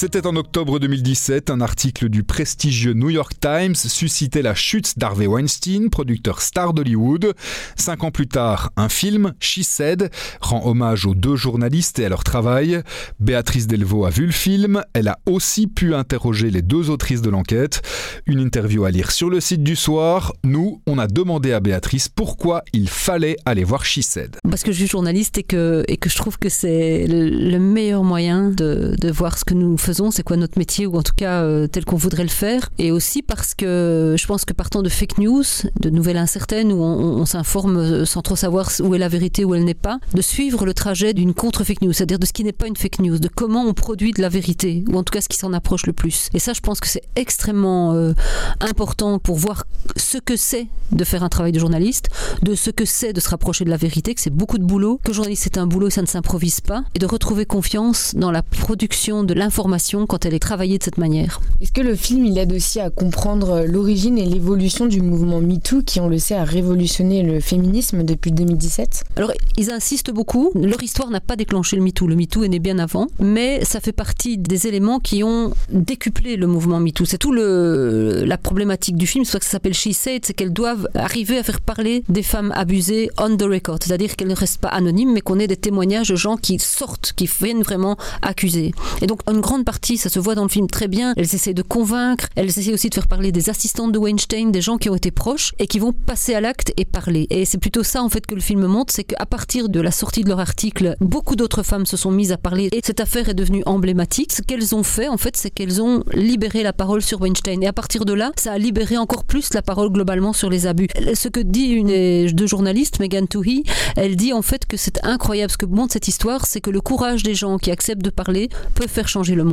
C'était 0.01 0.25
en 0.25 0.37
octobre 0.37 0.79
2017, 0.79 1.49
un 1.49 1.59
article 1.59 2.07
du 2.07 2.23
prestigieux 2.23 2.93
New 2.93 3.09
York 3.09 3.33
Times 3.41 3.75
suscitait 3.75 4.41
la 4.41 4.55
chute 4.55 4.97
d'Harvey 4.97 5.27
Weinstein, 5.27 5.89
producteur 5.89 6.39
star 6.39 6.73
d'Hollywood. 6.73 7.33
Cinq 7.75 8.05
ans 8.05 8.09
plus 8.09 8.29
tard, 8.29 8.71
un 8.77 8.87
film, 8.87 9.33
She 9.41 9.59
Said, 9.61 10.09
rend 10.39 10.65
hommage 10.65 11.05
aux 11.05 11.15
deux 11.15 11.35
journalistes 11.35 11.99
et 11.99 12.05
à 12.05 12.09
leur 12.09 12.23
travail. 12.23 12.81
Béatrice 13.19 13.67
Delvaux 13.67 14.05
a 14.05 14.09
vu 14.09 14.27
le 14.27 14.31
film, 14.31 14.81
elle 14.93 15.09
a 15.09 15.19
aussi 15.25 15.67
pu 15.67 15.93
interroger 15.93 16.49
les 16.49 16.61
deux 16.61 16.89
autrices 16.89 17.21
de 17.21 17.29
l'enquête. 17.29 17.81
Une 18.25 18.39
interview 18.39 18.85
à 18.85 18.91
lire 18.91 19.11
sur 19.11 19.29
le 19.29 19.41
site 19.41 19.63
du 19.63 19.75
soir. 19.75 20.31
Nous, 20.45 20.81
on 20.87 20.97
a 20.97 21.07
demandé 21.07 21.51
à 21.51 21.59
Béatrice 21.59 22.07
pourquoi 22.07 22.63
il 22.71 22.87
fallait 22.87 23.35
aller 23.43 23.65
voir 23.65 23.83
She 23.83 23.99
Said. 23.99 24.37
Parce 24.49 24.63
que 24.63 24.71
je 24.71 24.77
suis 24.77 24.87
journaliste 24.87 25.37
et 25.39 25.43
que, 25.43 25.83
je 25.89 26.15
trouve 26.15 26.39
que 26.39 26.47
c'est 26.47 27.05
le, 27.05 27.27
le 27.27 27.59
meilleur 27.59 28.05
moyen 28.05 28.49
de, 28.49 28.95
de 28.97 29.11
voir 29.11 29.37
ce 29.37 29.43
que 29.43 29.53
nous 29.53 29.77
faisons 29.77 29.88
c'est 30.11 30.23
quoi 30.23 30.37
notre 30.37 30.57
métier, 30.57 30.85
ou 30.85 30.95
en 30.97 31.03
tout 31.03 31.13
cas 31.15 31.41
euh, 31.43 31.67
tel 31.67 31.85
qu'on 31.85 31.95
voudrait 31.95 32.23
le 32.23 32.29
faire. 32.29 32.69
Et 32.77 32.91
aussi 32.91 33.21
parce 33.21 33.53
que 33.53 34.15
je 34.17 34.25
pense 34.27 34.45
que 34.45 34.53
partant 34.53 34.81
de 34.81 34.89
fake 34.89 35.17
news, 35.17 35.43
de 35.79 35.89
nouvelles 35.89 36.17
incertaines, 36.17 36.71
où 36.71 36.81
on, 36.81 37.19
on 37.19 37.25
s'informe 37.25 37.77
euh, 37.77 38.05
sans 38.05 38.21
trop 38.21 38.35
savoir 38.35 38.69
où 38.81 38.95
est 38.95 38.99
la 38.99 39.09
vérité, 39.09 39.45
où 39.45 39.55
elle 39.55 39.65
n'est 39.65 39.73
pas, 39.73 39.99
de 40.13 40.21
suivre 40.21 40.65
le 40.65 40.73
trajet 40.73 41.13
d'une 41.13 41.33
contre-fake 41.33 41.81
news, 41.81 41.93
c'est-à-dire 41.93 42.19
de 42.19 42.25
ce 42.25 42.33
qui 42.33 42.43
n'est 42.43 42.51
pas 42.51 42.67
une 42.67 42.75
fake 42.75 42.99
news, 42.99 43.19
de 43.19 43.27
comment 43.27 43.63
on 43.65 43.73
produit 43.73 44.11
de 44.11 44.21
la 44.21 44.29
vérité, 44.29 44.83
ou 44.89 44.97
en 44.97 45.03
tout 45.03 45.11
cas 45.11 45.21
ce 45.21 45.29
qui 45.29 45.37
s'en 45.37 45.53
approche 45.53 45.85
le 45.85 45.93
plus. 45.93 46.29
Et 46.33 46.39
ça, 46.39 46.53
je 46.53 46.61
pense 46.61 46.79
que 46.79 46.87
c'est 46.87 47.03
extrêmement 47.15 47.93
euh, 47.93 48.13
important 48.59 49.19
pour 49.19 49.35
voir 49.35 49.65
ce 49.95 50.17
que 50.17 50.35
c'est 50.35 50.67
de 50.91 51.03
faire 51.03 51.23
un 51.23 51.29
travail 51.29 51.51
de 51.51 51.59
journaliste, 51.59 52.09
de 52.41 52.55
ce 52.55 52.69
que 52.69 52.85
c'est 52.85 53.13
de 53.13 53.19
se 53.19 53.29
rapprocher 53.29 53.65
de 53.65 53.69
la 53.69 53.77
vérité, 53.77 54.13
que 54.13 54.21
c'est 54.21 54.29
beaucoup 54.29 54.57
de 54.57 54.63
boulot, 54.63 54.99
que 55.03 55.13
journaliste 55.13 55.43
c'est 55.43 55.57
un 55.57 55.67
boulot 55.67 55.87
et 55.87 55.91
ça 55.91 56.01
ne 56.01 56.07
s'improvise 56.07 56.61
pas, 56.61 56.83
et 56.95 56.99
de 56.99 57.05
retrouver 57.05 57.45
confiance 57.45 58.13
dans 58.15 58.31
la 58.31 58.41
production 58.41 59.23
de 59.23 59.33
l'information 59.33 59.78
quand 60.07 60.25
elle 60.25 60.33
est 60.33 60.39
travaillée 60.39 60.77
de 60.77 60.83
cette 60.83 60.97
manière. 60.97 61.41
Est-ce 61.61 61.71
que 61.71 61.81
le 61.81 61.95
film 61.95 62.25
il 62.25 62.37
aide 62.37 62.53
aussi 62.53 62.79
à 62.79 62.89
comprendre 62.89 63.65
l'origine 63.65 64.17
et 64.17 64.25
l'évolution 64.25 64.85
du 64.85 65.01
mouvement 65.01 65.41
MeToo 65.41 65.81
qui, 65.83 65.99
on 65.99 66.07
le 66.07 66.19
sait, 66.19 66.35
a 66.35 66.43
révolutionné 66.43 67.23
le 67.23 67.39
féminisme 67.39 68.03
depuis 68.03 68.31
2017 68.31 69.03
Alors, 69.15 69.31
ils 69.57 69.71
insistent 69.71 70.11
beaucoup. 70.11 70.51
Leur 70.55 70.81
histoire 70.83 71.09
n'a 71.09 71.21
pas 71.21 71.35
déclenché 71.35 71.75
le 71.75 71.81
MeToo. 71.81 72.07
Le 72.07 72.15
MeToo 72.15 72.43
est 72.43 72.49
né 72.49 72.59
bien 72.59 72.79
avant, 72.79 73.07
mais 73.19 73.63
ça 73.65 73.79
fait 73.79 73.91
partie 73.91 74.37
des 74.37 74.67
éléments 74.67 74.99
qui 74.99 75.23
ont 75.23 75.53
décuplé 75.71 76.35
le 76.35 76.47
mouvement 76.47 76.79
MeToo. 76.79 77.05
C'est 77.05 77.17
tout 77.17 77.31
le, 77.31 78.23
la 78.25 78.37
problématique 78.37 78.97
du 78.97 79.07
film, 79.07 79.25
ça 79.25 79.39
que 79.39 79.45
ça 79.45 79.51
s'appelle 79.51 79.73
She 79.73 79.91
Said, 79.91 80.25
c'est 80.25 80.33
qu'elles 80.33 80.53
doivent 80.53 80.87
arriver 80.93 81.37
à 81.37 81.43
faire 81.43 81.61
parler 81.61 82.03
des 82.09 82.23
femmes 82.23 82.51
abusées 82.55 83.09
on 83.17 83.35
the 83.35 83.43
record, 83.43 83.79
c'est-à-dire 83.81 84.15
qu'elles 84.15 84.27
ne 84.27 84.35
restent 84.35 84.61
pas 84.61 84.69
anonymes, 84.69 85.13
mais 85.13 85.21
qu'on 85.21 85.39
ait 85.39 85.47
des 85.47 85.57
témoignages 85.57 86.09
de 86.09 86.15
gens 86.15 86.37
qui 86.37 86.59
sortent, 86.59 87.13
qui 87.15 87.29
viennent 87.41 87.61
vraiment 87.61 87.97
accuser. 88.21 88.73
Et 89.01 89.07
donc, 89.07 89.21
une 89.29 89.41
grande 89.41 89.58
partie, 89.63 89.97
ça 89.97 90.09
se 90.09 90.19
voit 90.19 90.35
dans 90.35 90.43
le 90.43 90.49
film 90.49 90.67
très 90.67 90.87
bien, 90.87 91.13
elles 91.17 91.35
essaient 91.35 91.53
de 91.53 91.61
convaincre, 91.61 92.27
elles 92.35 92.47
essaient 92.47 92.73
aussi 92.73 92.89
de 92.89 92.95
faire 92.95 93.07
parler 93.07 93.31
des 93.31 93.49
assistantes 93.49 93.91
de 93.91 93.99
Weinstein, 93.99 94.51
des 94.51 94.61
gens 94.61 94.77
qui 94.77 94.89
ont 94.89 94.95
été 94.95 95.11
proches 95.11 95.53
et 95.59 95.67
qui 95.67 95.79
vont 95.79 95.93
passer 95.93 96.33
à 96.33 96.41
l'acte 96.41 96.73
et 96.77 96.85
parler. 96.85 97.27
Et 97.29 97.45
c'est 97.45 97.57
plutôt 97.57 97.83
ça 97.83 98.03
en 98.03 98.09
fait 98.09 98.25
que 98.25 98.35
le 98.35 98.41
film 98.41 98.65
montre, 98.65 98.93
c'est 98.93 99.03
qu'à 99.03 99.25
partir 99.25 99.69
de 99.69 99.79
la 99.79 99.91
sortie 99.91 100.23
de 100.23 100.29
leur 100.29 100.39
article, 100.39 100.95
beaucoup 100.99 101.35
d'autres 101.35 101.63
femmes 101.63 101.85
se 101.85 101.97
sont 101.97 102.11
mises 102.11 102.31
à 102.31 102.37
parler 102.37 102.69
et 102.71 102.81
cette 102.83 102.99
affaire 102.99 103.29
est 103.29 103.33
devenue 103.33 103.63
emblématique. 103.65 104.31
Ce 104.31 104.41
qu'elles 104.41 104.75
ont 104.75 104.83
fait 104.83 105.07
en 105.07 105.17
fait, 105.17 105.35
c'est 105.35 105.49
qu'elles 105.49 105.81
ont 105.81 106.03
libéré 106.13 106.63
la 106.63 106.73
parole 106.73 107.01
sur 107.01 107.21
Weinstein 107.21 107.63
et 107.63 107.67
à 107.67 107.73
partir 107.73 108.05
de 108.05 108.13
là, 108.13 108.31
ça 108.37 108.53
a 108.53 108.57
libéré 108.57 108.97
encore 108.97 109.23
plus 109.23 109.53
la 109.53 109.61
parole 109.61 109.91
globalement 109.91 110.33
sur 110.33 110.49
les 110.49 110.67
abus. 110.67 110.87
Ce 111.13 111.27
que 111.27 111.39
dit 111.39 111.67
une 111.67 111.87
des 111.87 112.31
deux 112.31 112.47
journalistes, 112.47 112.99
Megan 112.99 113.27
Toohey, 113.27 113.63
elle 113.95 114.15
dit 114.15 114.33
en 114.33 114.41
fait 114.41 114.65
que 114.65 114.77
c'est 114.77 115.03
incroyable. 115.03 115.51
Ce 115.51 115.57
que 115.57 115.65
montre 115.65 115.93
cette 115.93 116.07
histoire, 116.07 116.45
c'est 116.45 116.61
que 116.61 116.69
le 116.69 116.81
courage 116.81 117.23
des 117.23 117.35
gens 117.35 117.57
qui 117.57 117.71
acceptent 117.71 118.03
de 118.03 118.09
parler 118.09 118.49
peut 118.75 118.87
faire 118.87 119.07
changer 119.07 119.35
le 119.35 119.43
monde. 119.43 119.48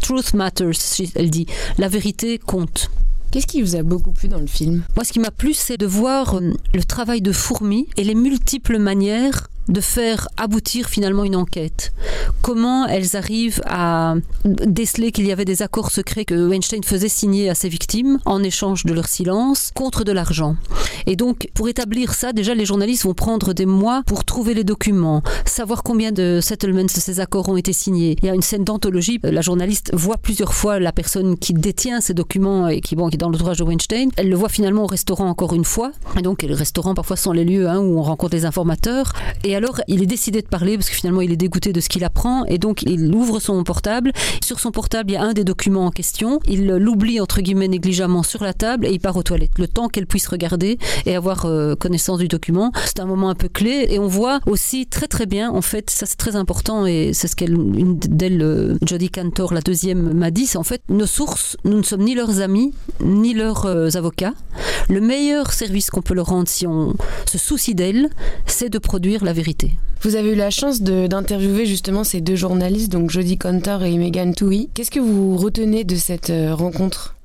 Truth 0.00 0.34
matters, 0.34 0.72
elle 1.14 1.30
dit. 1.30 1.46
La 1.76 1.88
vérité 1.88 2.38
compte. 2.38 2.90
Qu'est-ce 3.30 3.46
qui 3.46 3.60
vous 3.60 3.76
a 3.76 3.82
beaucoup 3.82 4.12
plu 4.12 4.28
dans 4.28 4.40
le 4.40 4.46
film? 4.46 4.82
Moi, 4.96 5.04
ce 5.04 5.12
qui 5.12 5.20
m'a 5.20 5.30
plu, 5.30 5.52
c'est 5.52 5.76
de 5.76 5.86
voir 5.86 6.36
euh, 6.36 6.52
le 6.72 6.82
travail 6.82 7.20
de 7.20 7.32
fourmi 7.32 7.86
et 7.98 8.04
les 8.04 8.14
multiples 8.14 8.78
manières 8.78 9.48
de 9.68 9.80
faire 9.80 10.28
aboutir 10.36 10.88
finalement 10.88 11.24
une 11.24 11.36
enquête. 11.36 11.92
Comment 12.42 12.86
elles 12.86 13.16
arrivent 13.16 13.62
à 13.66 14.14
déceler 14.44 15.12
qu'il 15.12 15.26
y 15.26 15.32
avait 15.32 15.44
des 15.44 15.62
accords 15.62 15.90
secrets 15.90 16.24
que 16.24 16.48
Weinstein 16.48 16.82
faisait 16.82 17.08
signer 17.08 17.50
à 17.50 17.54
ses 17.54 17.68
victimes 17.68 18.18
en 18.24 18.42
échange 18.42 18.84
de 18.84 18.92
leur 18.92 19.08
silence 19.08 19.70
contre 19.74 20.04
de 20.04 20.12
l'argent. 20.12 20.56
Et 21.06 21.16
donc, 21.16 21.48
pour 21.54 21.68
établir 21.68 22.14
ça, 22.14 22.32
déjà, 22.32 22.54
les 22.54 22.64
journalistes 22.64 23.04
vont 23.04 23.14
prendre 23.14 23.52
des 23.52 23.66
mois 23.66 24.02
pour 24.06 24.24
trouver 24.24 24.54
les 24.54 24.64
documents, 24.64 25.22
savoir 25.44 25.82
combien 25.82 26.12
de 26.12 26.40
settlements 26.42 26.84
de 26.84 26.90
ces 26.90 27.20
accords 27.20 27.48
ont 27.48 27.56
été 27.56 27.72
signés. 27.72 28.16
Il 28.22 28.26
y 28.26 28.30
a 28.30 28.34
une 28.34 28.42
scène 28.42 28.64
d'anthologie. 28.64 29.18
La 29.22 29.40
journaliste 29.40 29.90
voit 29.94 30.18
plusieurs 30.18 30.54
fois 30.54 30.78
la 30.78 30.92
personne 30.92 31.38
qui 31.38 31.54
détient 31.54 32.00
ces 32.00 32.14
documents 32.14 32.68
et 32.68 32.80
qui, 32.80 32.94
est 32.94 33.16
dans 33.16 33.30
l'ouvrage 33.30 33.58
de 33.58 33.64
Weinstein. 33.64 34.10
Elle 34.16 34.28
le 34.28 34.36
voit 34.36 34.48
finalement 34.48 34.84
au 34.84 34.86
restaurant 34.86 35.28
encore 35.28 35.54
une 35.54 35.64
fois. 35.64 35.92
Et 36.18 36.22
donc, 36.22 36.42
les 36.42 36.54
restaurants, 36.54 36.94
parfois, 36.94 37.16
sont 37.16 37.32
les 37.32 37.44
lieux 37.44 37.68
hein, 37.68 37.78
où 37.78 37.98
on 37.98 38.02
rencontre 38.02 38.34
les 38.34 38.44
informateurs. 38.44 39.12
Et 39.44 39.56
alors, 39.58 39.80
il 39.88 40.04
est 40.04 40.06
décidé 40.06 40.40
de 40.40 40.46
parler 40.46 40.76
parce 40.76 40.88
que 40.88 40.94
finalement, 40.94 41.20
il 41.20 41.32
est 41.32 41.36
dégoûté 41.36 41.72
de 41.72 41.80
ce 41.80 41.88
qu'il 41.88 42.04
apprend. 42.04 42.44
Et 42.44 42.58
donc, 42.58 42.82
il 42.82 43.12
ouvre 43.12 43.40
son 43.40 43.64
portable. 43.64 44.12
Sur 44.40 44.60
son 44.60 44.70
portable, 44.70 45.10
il 45.10 45.14
y 45.14 45.16
a 45.16 45.22
un 45.22 45.32
des 45.32 45.42
documents 45.42 45.86
en 45.86 45.90
question. 45.90 46.38
Il 46.46 46.68
l'oublie, 46.68 47.20
entre 47.20 47.40
guillemets, 47.40 47.66
négligemment 47.66 48.22
sur 48.22 48.44
la 48.44 48.52
table 48.52 48.86
et 48.86 48.92
il 48.92 49.00
part 49.00 49.16
aux 49.16 49.24
toilettes. 49.24 49.58
Le 49.58 49.66
temps 49.66 49.88
qu'elle 49.88 50.06
puisse 50.06 50.28
regarder 50.28 50.78
et 51.06 51.16
avoir 51.16 51.44
euh, 51.46 51.74
connaissance 51.74 52.18
du 52.18 52.28
document. 52.28 52.70
C'est 52.84 53.00
un 53.00 53.06
moment 53.06 53.30
un 53.30 53.34
peu 53.34 53.48
clé 53.48 53.88
et 53.90 53.98
on 53.98 54.06
voit 54.06 54.38
aussi 54.46 54.86
très 54.86 55.08
très 55.08 55.26
bien, 55.26 55.50
en 55.50 55.60
fait, 55.60 55.90
ça 55.90 56.06
c'est 56.06 56.16
très 56.16 56.36
important 56.36 56.86
et 56.86 57.12
c'est 57.12 57.26
ce 57.26 57.34
qu'elle, 57.34 57.54
une 57.54 57.98
d'elles, 57.98 58.42
euh, 58.42 58.78
Jodie 58.86 59.10
Cantor, 59.10 59.52
la 59.52 59.60
deuxième, 59.60 60.12
m'a 60.14 60.30
dit, 60.30 60.46
c'est 60.46 60.58
en 60.58 60.62
fait 60.62 60.82
nos 60.88 61.06
sources, 61.06 61.56
nous 61.64 61.78
ne 61.78 61.82
sommes 61.82 62.02
ni 62.02 62.14
leurs 62.14 62.40
amis, 62.40 62.72
ni 63.00 63.34
leurs 63.34 63.66
euh, 63.66 63.88
avocats. 63.94 64.34
Le 64.88 65.00
meilleur 65.00 65.52
service 65.52 65.90
qu'on 65.90 66.00
peut 66.00 66.14
leur 66.14 66.26
rendre 66.26 66.48
si 66.48 66.66
on 66.66 66.94
se 67.26 67.38
soucie 67.38 67.74
d'elles, 67.74 68.08
c'est 68.46 68.68
de 68.68 68.78
produire 68.78 69.24
la 69.24 69.32
Vous 70.00 70.14
avez 70.14 70.32
eu 70.32 70.34
la 70.36 70.50
chance 70.50 70.80
d'interviewer 70.80 71.66
justement 71.66 72.04
ces 72.04 72.20
deux 72.20 72.36
journalistes, 72.36 72.92
donc 72.92 73.10
Jodie 73.10 73.36
Cantor 73.36 73.82
et 73.82 73.96
Megan 73.96 74.34
Toohey. 74.34 74.68
Qu'est-ce 74.74 74.92
que 74.92 75.00
vous 75.00 75.36
retenez 75.36 75.82
de 75.84 75.96
cette 75.96 76.30
euh, 76.30 76.54
rencontre? 76.54 77.16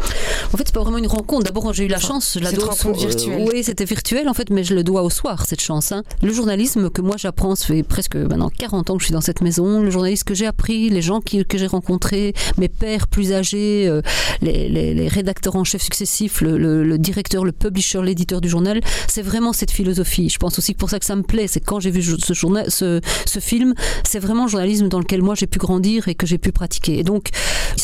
En 0.54 0.58
fait, 0.58 0.64
c'est 0.68 0.74
pas 0.74 0.82
vraiment 0.82 0.98
une 0.98 1.08
rencontre. 1.08 1.44
D'abord, 1.46 1.74
j'ai 1.74 1.86
eu 1.86 1.88
la 1.88 1.98
Enfin, 1.98 2.08
chance. 2.08 2.38
Je 2.40 2.44
la 2.44 2.52
dois 2.52 2.66
rencontre 2.70 3.00
virtuelle. 3.00 3.48
oui, 3.52 3.64
c'était 3.64 3.86
virtuel 3.86 4.30
en 4.30 4.34
fait, 4.34 4.50
mais 4.50 4.64
je 4.64 4.74
le 4.76 4.84
dois 4.84 5.04
au 5.04 5.10
soir 5.10 5.46
cette 5.48 5.62
chance. 5.62 5.92
hein. 5.92 6.04
Le 6.22 6.32
journalisme 6.34 6.90
que 6.90 7.02
moi 7.02 7.16
j'apprends, 7.18 7.56
ça 7.56 7.66
fait 7.68 7.84
presque 7.84 8.16
maintenant 8.16 8.50
40 8.50 8.90
ans 8.90 8.96
que 8.96 9.02
je 9.02 9.06
suis 9.06 9.14
dans 9.14 9.22
cette 9.22 9.42
maison. 9.42 9.82
Le 9.82 9.90
journalisme 9.92 10.24
que 10.26 10.34
j'ai 10.36 10.46
appris, 10.46 10.90
les 10.90 11.02
gens 11.02 11.22
qui- 11.22 11.44
que 11.46 11.58
j'ai 11.58 11.68
rencontrés, 11.68 12.34
mes 12.58 12.70
pères 12.70 13.08
plus 13.08 13.34
âgés, 13.34 13.88
euh, 13.88 14.02
les, 14.42 14.70
les- 14.70 14.94
les 14.94 15.08
rédacteurs 15.08 15.56
en 15.56 15.64
chef 15.64 15.82
successifs, 15.82 16.42
le, 16.42 16.58
le- 16.58 16.84
le 16.84 16.98
directeur, 16.98 17.46
le 17.46 17.52
publisher, 17.52 18.02
l'éditeur 18.04 18.42
du 18.42 18.50
journal, 18.50 18.82
c'est 19.08 19.22
vraiment 19.22 19.54
cette 19.54 19.72
philosophie. 19.72 20.30
Je 20.30 20.38
pense 20.38 20.60
aussi 20.60 20.74
que 20.74 20.80
pour 20.80 20.90
ça 20.90 21.00
que 21.00 21.06
ça 21.06 21.16
me 21.16 21.24
plaît, 21.24 21.48
c'est 21.48 21.60
quand 21.62 21.80
j'ai 21.80 21.92
vu 21.92 22.02
ce, 22.04 22.34
journal, 22.34 22.66
ce, 22.70 23.02
ce 23.26 23.40
film, 23.40 23.74
c'est 24.04 24.20
vraiment 24.20 24.46
le 24.46 24.50
journalisme 24.52 24.88
dans 24.90 25.00
lequel 25.00 25.22
moi 25.22 25.36
j'ai 25.36 25.48
pu 25.48 25.60
grandir 25.60 26.08
et 26.08 26.16
que 26.16 26.26
j'ai 26.28 26.38
pu 26.38 26.52
pratiquer. 26.52 27.00
Et 27.00 27.04
donc, 27.04 27.30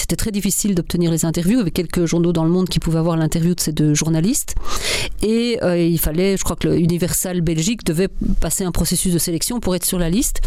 c'était 0.10 0.24
très 0.24 0.32
difficile 0.32 0.74
d'obtenir 0.74 1.12
les 1.12 1.24
interviews 1.24 1.60
avec 1.60 1.76
quelques 1.76 2.08
journaux 2.08 2.34
dans 2.34 2.44
le 2.44 2.50
monde 2.50 2.68
qui 2.68 2.80
pouvait 2.80 2.98
avoir 2.98 3.16
l'interview 3.16 3.54
de 3.54 3.60
ces 3.60 3.72
deux 3.72 3.94
journalistes. 3.94 4.56
Et 5.22 5.60
euh, 5.62 5.78
il 5.78 6.00
fallait, 6.00 6.36
je 6.36 6.44
crois 6.44 6.56
que 6.56 6.68
Universal 6.68 7.42
Belgique 7.42 7.84
devait 7.84 8.08
passer 8.40 8.64
un 8.64 8.72
processus 8.72 9.14
de 9.14 9.20
sélection 9.20 9.60
pour 9.60 9.76
être 9.76 9.86
sur 9.86 10.00
la 10.00 10.10
liste. 10.10 10.42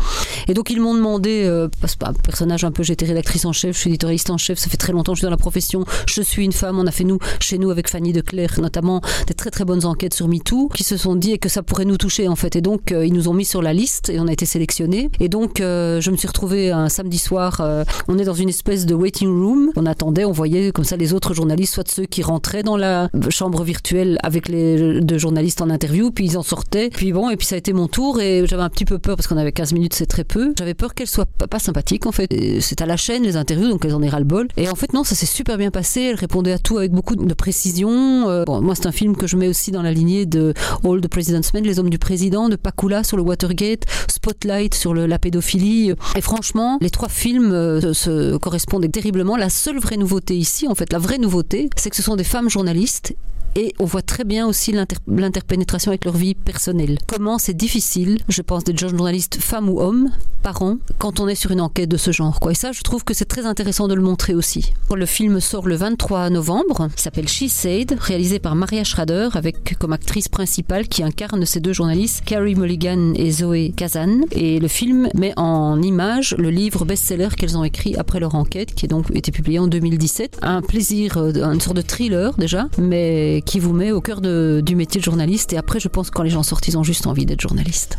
Et 0.48 0.54
donc 0.54 0.70
ils 0.70 0.80
m'ont 0.80 0.96
demandé, 0.96 1.44
euh, 1.44 1.68
parce 1.80 1.94
que 1.94 2.04
un 2.06 2.12
personnage 2.12 2.64
un 2.64 2.72
peu, 2.72 2.82
j'étais 2.82 3.06
rédactrice 3.06 3.44
en 3.44 3.52
chef, 3.52 3.76
je 3.76 3.80
suis 3.82 3.90
éditorialiste 3.90 4.30
en 4.30 4.36
chef, 4.36 4.58
ça 4.58 4.68
fait 4.68 4.76
très 4.76 4.92
longtemps 4.92 5.12
que 5.12 5.18
je 5.18 5.20
suis 5.20 5.26
dans 5.26 5.30
la 5.30 5.36
profession, 5.36 5.84
je 6.06 6.22
suis 6.22 6.44
une 6.44 6.52
femme, 6.52 6.80
on 6.80 6.86
a 6.88 6.90
fait 6.90 7.04
nous, 7.04 7.20
chez 7.38 7.58
nous 7.58 7.70
avec 7.70 7.88
Fanny 7.88 8.12
Declerc 8.12 8.58
notamment, 8.60 9.00
des 9.28 9.34
très 9.34 9.50
très 9.50 9.64
bonnes 9.64 9.84
enquêtes 9.84 10.14
sur 10.14 10.26
MeToo, 10.26 10.70
qui 10.74 10.82
se 10.82 10.96
sont 10.96 11.14
dit 11.14 11.38
que 11.38 11.48
ça 11.48 11.62
pourrait 11.62 11.84
nous 11.84 11.98
toucher 11.98 12.26
en 12.26 12.34
fait. 12.34 12.56
Et 12.56 12.62
donc 12.62 12.90
euh, 12.90 13.06
ils 13.06 13.12
nous 13.12 13.28
ont 13.28 13.34
mis 13.34 13.44
sur 13.44 13.62
la 13.62 13.72
liste 13.72 14.10
et 14.10 14.18
on 14.18 14.26
a 14.26 14.32
été 14.32 14.44
sélectionnés. 14.44 15.08
Et 15.20 15.28
donc 15.28 15.58
je 15.58 16.10
me 16.10 16.16
suis 16.16 16.26
retrouvée 16.26 16.72
un 16.72 16.88
samedi 16.88 17.18
soir, 17.18 17.62
on 18.08 18.18
est 18.18 18.24
dans 18.24 18.34
une 18.34 18.48
espèce 18.48 18.86
de 18.86 18.94
waiting 18.94 19.28
room, 19.28 19.51
on 19.76 19.86
attendait, 19.86 20.24
on 20.24 20.32
voyait 20.32 20.72
comme 20.72 20.84
ça 20.84 20.96
les 20.96 21.12
autres 21.12 21.34
journalistes, 21.34 21.74
soit 21.74 21.88
ceux 21.88 22.04
qui 22.04 22.22
rentraient 22.22 22.62
dans 22.62 22.76
la 22.76 23.08
chambre 23.30 23.62
virtuelle 23.62 24.18
avec 24.22 24.48
les 24.48 25.00
deux 25.00 25.18
journalistes 25.18 25.60
en 25.60 25.70
interview, 25.70 26.10
puis 26.10 26.26
ils 26.26 26.38
en 26.38 26.42
sortaient. 26.42 26.90
Puis 26.90 27.12
bon, 27.12 27.30
et 27.30 27.36
puis 27.36 27.46
ça 27.46 27.54
a 27.54 27.58
été 27.58 27.72
mon 27.72 27.88
tour 27.88 28.20
et 28.20 28.44
j'avais 28.46 28.62
un 28.62 28.68
petit 28.68 28.84
peu 28.84 28.98
peur 28.98 29.16
parce 29.16 29.26
qu'on 29.26 29.36
avait 29.36 29.52
15 29.52 29.72
minutes, 29.72 29.94
c'est 29.94 30.06
très 30.06 30.24
peu. 30.24 30.52
J'avais 30.58 30.74
peur 30.74 30.94
qu'elle 30.94 31.06
soit 31.06 31.26
pas, 31.26 31.58
sympathique 31.58 32.06
en 32.06 32.12
fait. 32.12 32.28
C'est 32.60 32.80
à 32.80 32.86
la 32.86 32.96
chaîne 32.96 33.22
les 33.22 33.36
interviews, 33.36 33.68
donc 33.68 33.84
elles 33.84 33.94
en 33.94 34.00
ras 34.00 34.18
le 34.18 34.24
bol. 34.24 34.48
Et 34.56 34.68
en 34.68 34.74
fait, 34.74 34.92
non, 34.92 35.04
ça 35.04 35.14
s'est 35.14 35.26
super 35.26 35.58
bien 35.58 35.70
passé. 35.70 36.02
Elle 36.02 36.16
répondait 36.16 36.52
à 36.52 36.58
tout 36.58 36.78
avec 36.78 36.92
beaucoup 36.92 37.16
de 37.16 37.34
précision. 37.34 38.28
Euh, 38.28 38.44
moi, 38.46 38.74
c'est 38.74 38.86
un 38.86 38.92
film 38.92 39.16
que 39.16 39.26
je 39.26 39.36
mets 39.36 39.48
aussi 39.48 39.70
dans 39.70 39.82
la 39.82 39.92
lignée 39.92 40.26
de 40.26 40.54
All 40.84 41.00
the 41.00 41.08
President's 41.08 41.52
Men, 41.54 41.64
Les 41.64 41.78
Hommes 41.78 41.90
du 41.90 41.98
Président, 41.98 42.48
de 42.48 42.56
Pakula 42.56 43.04
sur 43.04 43.16
le 43.16 43.22
Watergate, 43.22 43.84
Spotlight 44.08 44.74
sur 44.74 44.94
la 44.94 45.18
pédophilie. 45.18 45.92
Et 46.16 46.20
franchement, 46.20 46.78
les 46.80 46.90
trois 46.90 47.08
films 47.08 47.52
euh, 47.52 47.92
se 47.92 48.36
correspondent 48.36 48.90
terriblement. 48.90 49.36
La 49.42 49.50
seule 49.50 49.80
vraie 49.80 49.96
nouveauté 49.96 50.36
ici, 50.36 50.68
en 50.68 50.76
fait, 50.76 50.92
la 50.92 51.00
vraie 51.00 51.18
nouveauté, 51.18 51.68
c'est 51.74 51.90
que 51.90 51.96
ce 51.96 52.02
sont 52.02 52.14
des 52.14 52.22
femmes 52.22 52.48
journalistes 52.48 53.16
et 53.56 53.74
on 53.78 53.84
voit 53.84 54.02
très 54.02 54.24
bien 54.24 54.46
aussi 54.46 54.72
l'interpénétration 55.06 55.90
avec 55.90 56.04
leur 56.04 56.16
vie 56.16 56.34
personnelle. 56.34 56.98
Comment 57.06 57.38
c'est 57.38 57.54
difficile, 57.54 58.18
je 58.28 58.42
pense, 58.42 58.64
d'être 58.64 58.78
journaliste 58.78 59.38
femme 59.40 59.68
ou 59.68 59.80
homme, 59.80 60.10
parent, 60.42 60.76
quand 60.98 61.20
on 61.20 61.28
est 61.28 61.34
sur 61.34 61.52
une 61.52 61.60
enquête 61.60 61.88
de 61.88 61.96
ce 61.96 62.10
genre. 62.10 62.38
Et 62.50 62.54
ça, 62.54 62.72
je 62.72 62.82
trouve 62.82 63.04
que 63.04 63.14
c'est 63.14 63.24
très 63.24 63.46
intéressant 63.46 63.88
de 63.88 63.94
le 63.94 64.02
montrer 64.02 64.34
aussi. 64.34 64.72
Le 64.94 65.06
film 65.06 65.40
sort 65.40 65.66
le 65.66 65.76
23 65.76 66.30
novembre, 66.30 66.88
il 66.94 67.00
s'appelle 67.00 67.28
She 67.28 67.48
Said, 67.48 67.96
réalisé 67.98 68.38
par 68.38 68.54
Maria 68.54 68.84
Schrader, 68.84 69.28
avec 69.34 69.78
comme 69.78 69.92
actrice 69.92 70.28
principale 70.28 70.88
qui 70.88 71.02
incarne 71.02 71.44
ces 71.46 71.60
deux 71.60 71.72
journalistes, 71.72 72.22
Carrie 72.24 72.54
Mulligan 72.54 73.14
et 73.14 73.30
Zoé 73.30 73.72
Kazan. 73.76 74.22
Et 74.32 74.58
le 74.58 74.68
film 74.68 75.08
met 75.14 75.32
en 75.36 75.80
image 75.80 76.34
le 76.38 76.50
livre 76.50 76.84
best-seller 76.84 77.28
qu'elles 77.36 77.56
ont 77.56 77.64
écrit 77.64 77.96
après 77.96 78.20
leur 78.20 78.34
enquête, 78.34 78.74
qui 78.74 78.86
a 78.86 78.88
donc 78.88 79.06
été 79.14 79.32
publié 79.32 79.58
en 79.58 79.66
2017. 79.66 80.38
Un 80.42 80.60
plaisir, 80.60 81.16
euh, 81.16 81.32
une 81.52 81.60
sorte 81.60 81.76
de 81.76 81.82
thriller 81.82 82.36
déjà, 82.36 82.68
mais 82.78 83.41
qui 83.44 83.60
vous 83.60 83.72
met 83.72 83.92
au 83.92 84.00
cœur 84.00 84.20
du 84.20 84.76
métier 84.76 85.00
de 85.00 85.04
journaliste. 85.04 85.52
Et 85.52 85.56
après, 85.56 85.80
je 85.80 85.88
pense 85.88 86.10
que 86.10 86.14
quand 86.14 86.22
les 86.22 86.30
gens 86.30 86.42
sortent, 86.42 86.68
ils 86.68 86.78
ont 86.78 86.84
juste 86.84 87.06
envie 87.06 87.26
d'être 87.26 87.40
journaliste. 87.40 87.98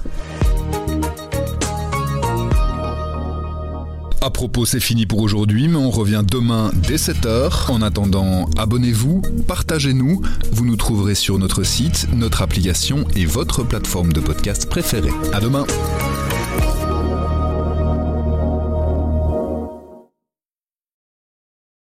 À 4.22 4.30
propos, 4.30 4.66
c'est 4.66 4.80
fini 4.80 5.06
pour 5.06 5.20
aujourd'hui, 5.20 5.68
mais 5.68 5.76
on 5.76 5.90
revient 5.90 6.24
demain 6.26 6.72
dès 6.88 6.96
7h. 6.96 7.70
En 7.70 7.82
attendant, 7.82 8.50
abonnez-vous, 8.58 9.22
partagez-nous. 9.50 10.22
Vous 10.54 10.66
nous 10.66 10.78
trouverez 10.78 11.14
sur 11.14 11.38
notre 11.38 11.64
site, 11.64 12.08
notre 12.14 12.42
application 12.42 13.06
et 13.18 13.26
votre 13.26 13.64
plateforme 13.64 14.14
de 14.14 14.22
podcast 14.22 14.70
préférée. 14.70 15.12
À 15.34 15.42
demain! 15.42 15.66